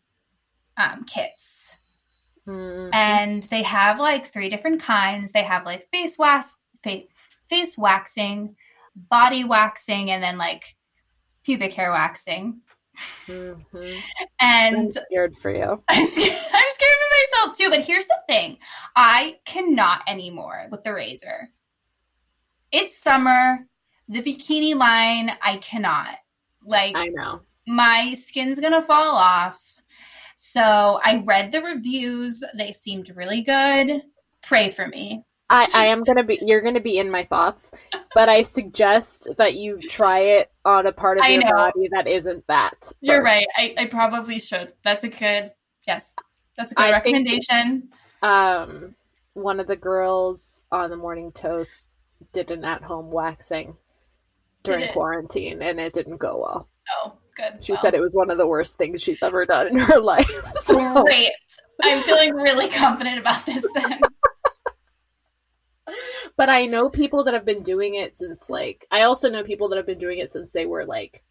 um 0.77 1.05
kits. 1.05 1.77
Mm. 2.49 2.91
And 2.93 3.43
they 3.45 3.63
have 3.63 3.99
like 4.01 4.33
three 4.33 4.49
different 4.49 4.83
kinds. 4.83 5.31
They 5.31 5.43
have 5.43 5.67
like 5.67 5.89
face 5.91 6.19
wax 6.19 6.57
face, 6.83 7.07
face 7.51 7.77
waxing, 7.77 8.57
body 8.97 9.45
waxing 9.45 10.11
and 10.11 10.23
then 10.23 10.39
like 10.39 10.65
pubic 11.45 11.75
hair 11.75 11.91
waxing. 11.91 12.63
Mhm. 13.29 14.01
And 14.41 14.77
I'm 14.77 14.91
scared 14.91 15.35
for 15.37 15.51
you. 15.55 15.83
I'm 15.89 16.07
scared, 16.07 16.33
I'm 16.33 16.71
scared 16.73 16.99
of 17.05 17.33
myself 17.47 17.59
too. 17.59 17.71
But 17.71 17.85
here's 17.85 18.07
the 18.07 18.19
thing 18.29 18.59
I 18.97 19.37
cannot 19.45 20.03
anymore 20.09 20.67
with 20.71 20.83
the 20.85 20.93
razor. 20.93 21.51
It's 22.73 23.01
summer. 23.01 23.67
The 24.09 24.23
bikini 24.23 24.75
line, 24.75 25.31
I 25.43 25.59
cannot. 25.59 26.17
Like, 26.65 26.97
I 26.97 27.09
know. 27.09 27.41
my 27.67 28.15
skin's 28.15 28.59
gonna 28.59 28.83
fall 28.83 29.17
off. 29.17 29.61
So 30.37 31.01
I 31.05 31.23
read 31.25 31.53
the 31.53 31.63
reviews. 31.63 32.43
They 32.57 32.73
seemed 32.73 33.15
really 33.15 33.43
good. 33.43 34.03
Pray 34.43 34.69
for 34.71 34.89
me. 34.89 35.25
I, 35.51 35.69
I 35.75 35.87
am 35.87 36.05
gonna 36.05 36.23
be 36.23 36.39
you're 36.43 36.61
gonna 36.63 36.81
be 36.81 36.99
in 36.99 37.11
my 37.11 37.25
thoughts, 37.25 37.73
but 38.15 38.29
I 38.29 38.43
suggest 38.43 39.29
that 39.37 39.55
you 39.55 39.81
try 39.89 40.21
it 40.21 40.51
on 40.65 40.87
a 40.87 40.93
part 40.93 41.19
of 41.19 41.25
I 41.25 41.31
your 41.31 41.45
know. 41.45 41.51
body 41.51 41.89
that 41.93 42.07
isn't 42.07 42.47
that. 42.47 42.91
You're 43.01 43.23
right. 43.23 43.47
I, 43.57 43.75
I 43.77 43.85
probably 43.87 44.39
should. 44.39 44.73
That's 44.85 45.03
a 45.05 45.09
good, 45.09 45.51
yes. 45.87 46.15
That's 46.57 46.73
a 46.73 46.75
good 46.77 46.83
I 46.85 47.01
think- 47.01 47.15
recommendation. 47.17 47.89
Um 48.23 48.95
one 49.35 49.61
of 49.61 49.67
the 49.67 49.77
girls 49.77 50.63
on 50.73 50.91
the 50.91 50.97
morning 50.97 51.33
toast 51.33 51.89
did 52.33 52.51
an 52.51 52.65
at 52.65 52.83
home 52.83 53.11
waxing 53.11 53.77
during 54.63 54.93
quarantine 54.93 55.63
and 55.63 55.81
it 55.81 55.93
didn't 55.95 56.19
go 56.19 56.39
well. 56.43 56.69
oh, 57.05 57.13
good. 57.37 57.65
She 57.65 57.73
Well, 57.73 57.81
said 57.81 57.95
it 57.95 58.01
was 58.01 58.13
one 58.15 58.31
of 58.31 58.37
the 58.39 58.47
worst 58.47 58.77
things 58.77 59.01
she's 59.03 59.23
ever 59.23 59.47
done 59.47 59.69
in 59.69 59.79
her 59.79 60.01
life. 60.15 60.31
So 60.57 61.03
Great. 61.05 61.31
I'm 61.83 62.03
feeling 62.03 62.35
really 62.35 62.69
confident 62.69 63.19
about 63.19 63.47
this 63.47 63.65
then. 63.75 64.01
But 66.41 66.49
I 66.49 66.65
know 66.65 66.89
people 66.89 67.25
that 67.25 67.35
have 67.35 67.45
been 67.45 67.63
doing 67.63 67.97
it 67.97 68.17
since 68.17 68.49
like 68.49 68.87
I 68.91 69.03
also 69.03 69.29
know 69.29 69.45
people 69.45 69.69
that 69.69 69.77
have 69.77 69.85
been 69.85 69.99
doing 69.99 70.21
it 70.21 70.31
since 70.31 70.53
they 70.53 70.65
were 70.65 70.87
like 70.87 71.23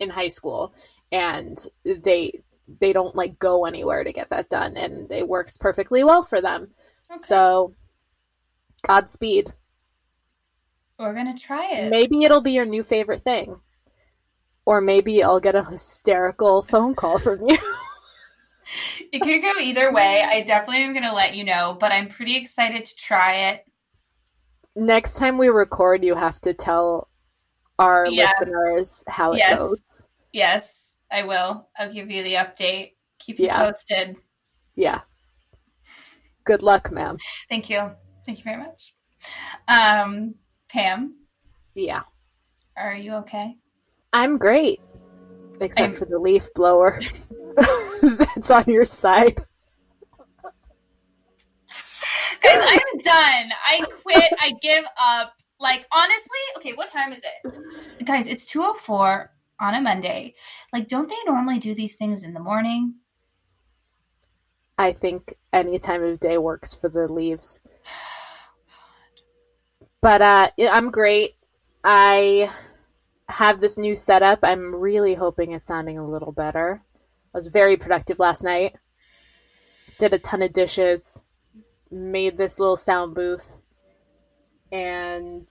in 0.00 0.08
high 0.08 0.28
school 0.28 0.72
and 1.12 1.58
they 1.84 2.40
they 2.80 2.94
don't 2.94 3.14
like 3.14 3.38
go 3.38 3.66
anywhere 3.66 4.02
to 4.02 4.14
get 4.14 4.30
that 4.30 4.48
done 4.48 4.78
and 4.78 5.12
it 5.12 5.28
works 5.28 5.58
perfectly 5.58 6.04
well 6.04 6.22
for 6.22 6.40
them. 6.40 6.70
Okay. 7.10 7.18
So 7.18 7.74
Godspeed. 8.88 9.52
We're 10.98 11.12
gonna 11.12 11.36
try 11.36 11.72
it. 11.72 11.90
Maybe 11.90 12.24
it'll 12.24 12.40
be 12.40 12.52
your 12.52 12.64
new 12.64 12.82
favorite 12.82 13.24
thing. 13.24 13.60
Or 14.64 14.80
maybe 14.80 15.22
I'll 15.22 15.38
get 15.38 15.54
a 15.54 15.64
hysterical 15.64 16.62
phone 16.62 16.94
call 16.94 17.18
from 17.18 17.46
you. 17.46 17.58
It 19.12 19.22
could 19.22 19.42
go 19.42 19.60
either 19.60 19.92
way. 19.92 20.24
I 20.26 20.40
definitely 20.40 20.82
am 20.82 20.94
gonna 20.94 21.14
let 21.14 21.36
you 21.36 21.44
know, 21.44 21.76
but 21.78 21.92
I'm 21.92 22.08
pretty 22.08 22.36
excited 22.36 22.86
to 22.86 22.96
try 22.96 23.50
it. 23.50 23.66
Next 24.76 25.16
time 25.18 25.38
we 25.38 25.48
record, 25.48 26.04
you 26.04 26.14
have 26.14 26.40
to 26.42 26.54
tell 26.54 27.08
our 27.78 28.06
Yeah. 28.06 28.26
listeners 28.40 29.04
how 29.08 29.32
it 29.32 29.38
Yes. 29.38 29.58
goes. 29.58 30.02
Yes, 30.32 30.94
I 31.10 31.22
will. 31.22 31.68
I'll 31.78 31.92
give 31.92 32.10
you 32.10 32.22
the 32.22 32.34
update. 32.34 32.94
Keep 33.20 33.38
you 33.38 33.46
Yeah. 33.46 33.58
posted. 33.58 34.16
Yeah. 34.74 35.02
Good 36.44 36.62
luck, 36.62 36.90
ma'am. 36.90 37.18
Thank 37.48 37.70
you. 37.70 37.92
Thank 38.26 38.38
you 38.38 38.44
very 38.44 38.58
much. 38.58 38.94
Um, 39.68 40.34
Pam, 40.68 41.14
Yeah. 41.74 42.02
are 42.76 42.94
you 42.94 43.14
okay? 43.16 43.56
I'm 44.12 44.38
great. 44.38 44.80
Except 45.60 45.80
I'm- 45.90 45.98
for 45.98 46.04
the 46.04 46.18
leaf 46.18 46.52
blower 46.54 46.98
that's 48.02 48.50
on 48.50 48.64
your 48.66 48.84
side. 48.84 49.38
Guys, 52.44 52.64
I'm 52.66 52.98
done. 52.98 53.52
I 53.66 53.80
quit. 54.02 54.32
I 54.40 54.52
give 54.60 54.84
up. 55.00 55.34
Like 55.60 55.86
honestly, 55.92 56.38
okay, 56.58 56.72
what 56.72 56.92
time 56.92 57.12
is 57.12 57.20
it? 57.22 58.04
Guys, 58.04 58.26
it's 58.26 58.44
204 58.46 59.30
on 59.60 59.74
a 59.74 59.80
Monday. 59.80 60.34
Like, 60.72 60.88
don't 60.88 61.08
they 61.08 61.16
normally 61.26 61.58
do 61.58 61.74
these 61.74 61.96
things 61.96 62.22
in 62.22 62.34
the 62.34 62.40
morning? 62.40 62.96
I 64.76 64.92
think 64.92 65.34
any 65.52 65.78
time 65.78 66.02
of 66.02 66.18
day 66.20 66.38
works 66.38 66.74
for 66.74 66.88
the 66.88 67.10
leaves. 67.10 67.60
But 70.00 70.20
uh, 70.20 70.50
I'm 70.70 70.90
great. 70.90 71.36
I 71.82 72.50
have 73.30 73.62
this 73.62 73.78
new 73.78 73.96
setup. 73.96 74.40
I'm 74.42 74.74
really 74.74 75.14
hoping 75.14 75.52
it's 75.52 75.66
sounding 75.66 75.96
a 75.96 76.06
little 76.06 76.30
better. 76.30 76.82
I 77.34 77.38
was 77.38 77.46
very 77.46 77.78
productive 77.78 78.18
last 78.18 78.44
night. 78.44 78.76
Did 79.98 80.12
a 80.12 80.18
ton 80.18 80.42
of 80.42 80.52
dishes. 80.52 81.24
Made 81.94 82.36
this 82.36 82.58
little 82.58 82.76
sound 82.76 83.14
booth. 83.14 83.54
And 84.72 85.48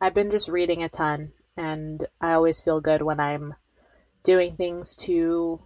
I've 0.00 0.14
been 0.14 0.30
just 0.30 0.48
reading 0.48 0.82
a 0.82 0.88
ton. 0.88 1.32
And 1.56 2.06
I 2.20 2.32
always 2.32 2.60
feel 2.60 2.80
good 2.80 3.02
when 3.02 3.18
I'm 3.18 3.54
doing 4.22 4.56
things 4.56 4.94
to 4.96 5.60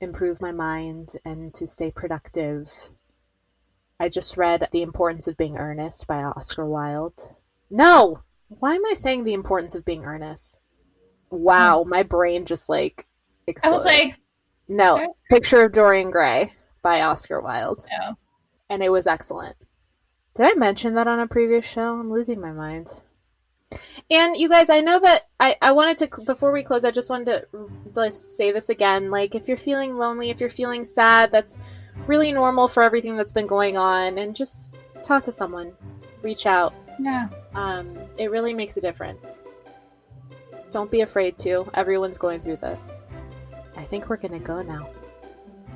improve 0.00 0.40
my 0.40 0.52
mind 0.52 1.14
and 1.24 1.52
to 1.54 1.66
stay 1.66 1.90
productive. 1.90 2.72
I 4.00 4.08
just 4.08 4.36
read 4.36 4.68
The 4.70 4.82
Importance 4.82 5.26
of 5.26 5.36
Being 5.36 5.58
Earnest 5.58 6.06
by 6.06 6.22
Oscar 6.22 6.64
Wilde. 6.64 7.34
No! 7.70 8.22
Why 8.48 8.76
am 8.76 8.86
I 8.86 8.94
saying 8.94 9.24
The 9.24 9.34
Importance 9.34 9.74
of 9.74 9.84
Being 9.84 10.04
Earnest? 10.04 10.58
Wow, 11.30 11.82
hmm. 11.82 11.90
my 11.90 12.02
brain 12.02 12.46
just 12.46 12.68
like 12.68 13.06
I 13.46 13.50
exploded. 13.50 13.76
was 13.76 13.84
like, 13.84 14.14
no, 14.68 15.14
Picture 15.28 15.64
of 15.64 15.72
Dorian 15.72 16.10
Gray 16.10 16.50
by 16.82 17.02
Oscar 17.02 17.40
Wilde. 17.40 17.84
no. 18.00 18.16
And 18.70 18.82
it 18.82 18.90
was 18.90 19.06
excellent. 19.06 19.56
Did 20.34 20.46
I 20.46 20.54
mention 20.54 20.94
that 20.94 21.08
on 21.08 21.20
a 21.20 21.26
previous 21.26 21.64
show? 21.64 21.98
I'm 21.98 22.10
losing 22.10 22.40
my 22.40 22.52
mind. 22.52 22.88
And 24.10 24.36
you 24.36 24.48
guys, 24.48 24.70
I 24.70 24.80
know 24.80 25.00
that 25.00 25.28
I, 25.38 25.56
I 25.60 25.72
wanted 25.72 25.98
to 25.98 26.22
before 26.22 26.52
we 26.52 26.62
close. 26.62 26.84
I 26.84 26.90
just 26.90 27.10
wanted 27.10 27.26
to 27.26 27.68
like, 27.94 28.14
say 28.14 28.52
this 28.52 28.68
again. 28.68 29.10
Like, 29.10 29.34
if 29.34 29.48
you're 29.48 29.56
feeling 29.56 29.96
lonely, 29.96 30.30
if 30.30 30.40
you're 30.40 30.48
feeling 30.48 30.84
sad, 30.84 31.30
that's 31.30 31.58
really 32.06 32.32
normal 32.32 32.68
for 32.68 32.82
everything 32.82 33.16
that's 33.16 33.32
been 33.32 33.46
going 33.46 33.76
on. 33.76 34.18
And 34.18 34.34
just 34.34 34.74
talk 35.02 35.24
to 35.24 35.32
someone, 35.32 35.72
reach 36.22 36.46
out. 36.46 36.72
Yeah. 37.00 37.28
Um, 37.54 37.96
it 38.16 38.30
really 38.30 38.54
makes 38.54 38.76
a 38.76 38.80
difference. 38.80 39.44
Don't 40.72 40.90
be 40.90 41.00
afraid 41.00 41.38
to. 41.38 41.70
Everyone's 41.74 42.18
going 42.18 42.40
through 42.40 42.56
this. 42.56 43.00
I 43.76 43.84
think 43.84 44.08
we're 44.08 44.16
gonna 44.16 44.38
go 44.38 44.62
now. 44.62 44.88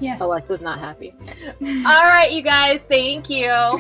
Yes. 0.02 0.20
Alexa's 0.20 0.60
not 0.60 0.80
happy. 0.80 1.14
All 1.62 2.02
right, 2.04 2.32
you 2.32 2.42
guys. 2.42 2.82
Thank 2.82 3.30
you. 3.30 3.78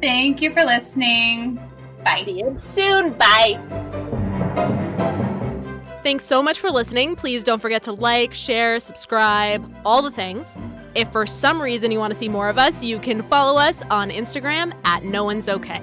Thank 0.00 0.40
you 0.40 0.52
for 0.52 0.64
listening. 0.64 1.60
Bye. 2.02 2.22
See 2.24 2.38
you 2.38 2.56
soon. 2.58 3.12
Bye. 3.12 3.60
Thanks 6.02 6.24
so 6.24 6.42
much 6.42 6.58
for 6.58 6.70
listening. 6.70 7.16
Please 7.16 7.44
don't 7.44 7.60
forget 7.60 7.82
to 7.82 7.92
like, 7.92 8.32
share, 8.32 8.80
subscribe, 8.80 9.70
all 9.84 10.00
the 10.00 10.10
things. 10.10 10.56
If 10.94 11.12
for 11.12 11.26
some 11.26 11.60
reason 11.60 11.90
you 11.90 11.98
want 11.98 12.14
to 12.14 12.18
see 12.18 12.30
more 12.30 12.48
of 12.48 12.56
us, 12.56 12.82
you 12.82 12.98
can 12.98 13.20
follow 13.20 13.58
us 13.58 13.82
on 13.90 14.08
Instagram 14.10 14.72
at 14.84 15.04
No 15.04 15.24
One's 15.24 15.50
Okay. 15.50 15.82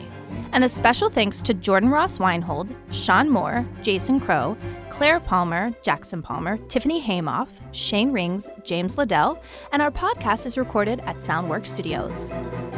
And 0.56 0.64
a 0.64 0.70
special 0.70 1.10
thanks 1.10 1.41
to 1.41 1.53
Jordan 1.53 1.89
Ross 1.89 2.18
Weinhold, 2.18 2.74
Sean 2.89 3.30
Moore, 3.30 3.68
Jason 3.82 4.22
Crow, 4.22 4.56
Claire 4.89 5.20
Palmer, 5.20 5.74
Jackson 5.84 6.22
Palmer, 6.22 6.56
Tiffany 6.70 7.03
Haymoff, 7.03 7.49
Shane 7.74 8.14
Rings, 8.14 8.47
James 8.64 8.97
Liddell, 8.97 9.43
and 9.74 9.82
our 9.82 9.91
podcast 9.91 10.45
is 10.45 10.58
recorded 10.58 11.01
at 11.01 11.18
Soundwork 11.18 11.68
Studios. 11.68 12.32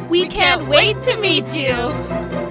We, 0.09 0.27
can't 0.27 0.67
wait 0.67 0.99
to 1.03 1.17
meet 1.17 1.55
you. 1.55 2.46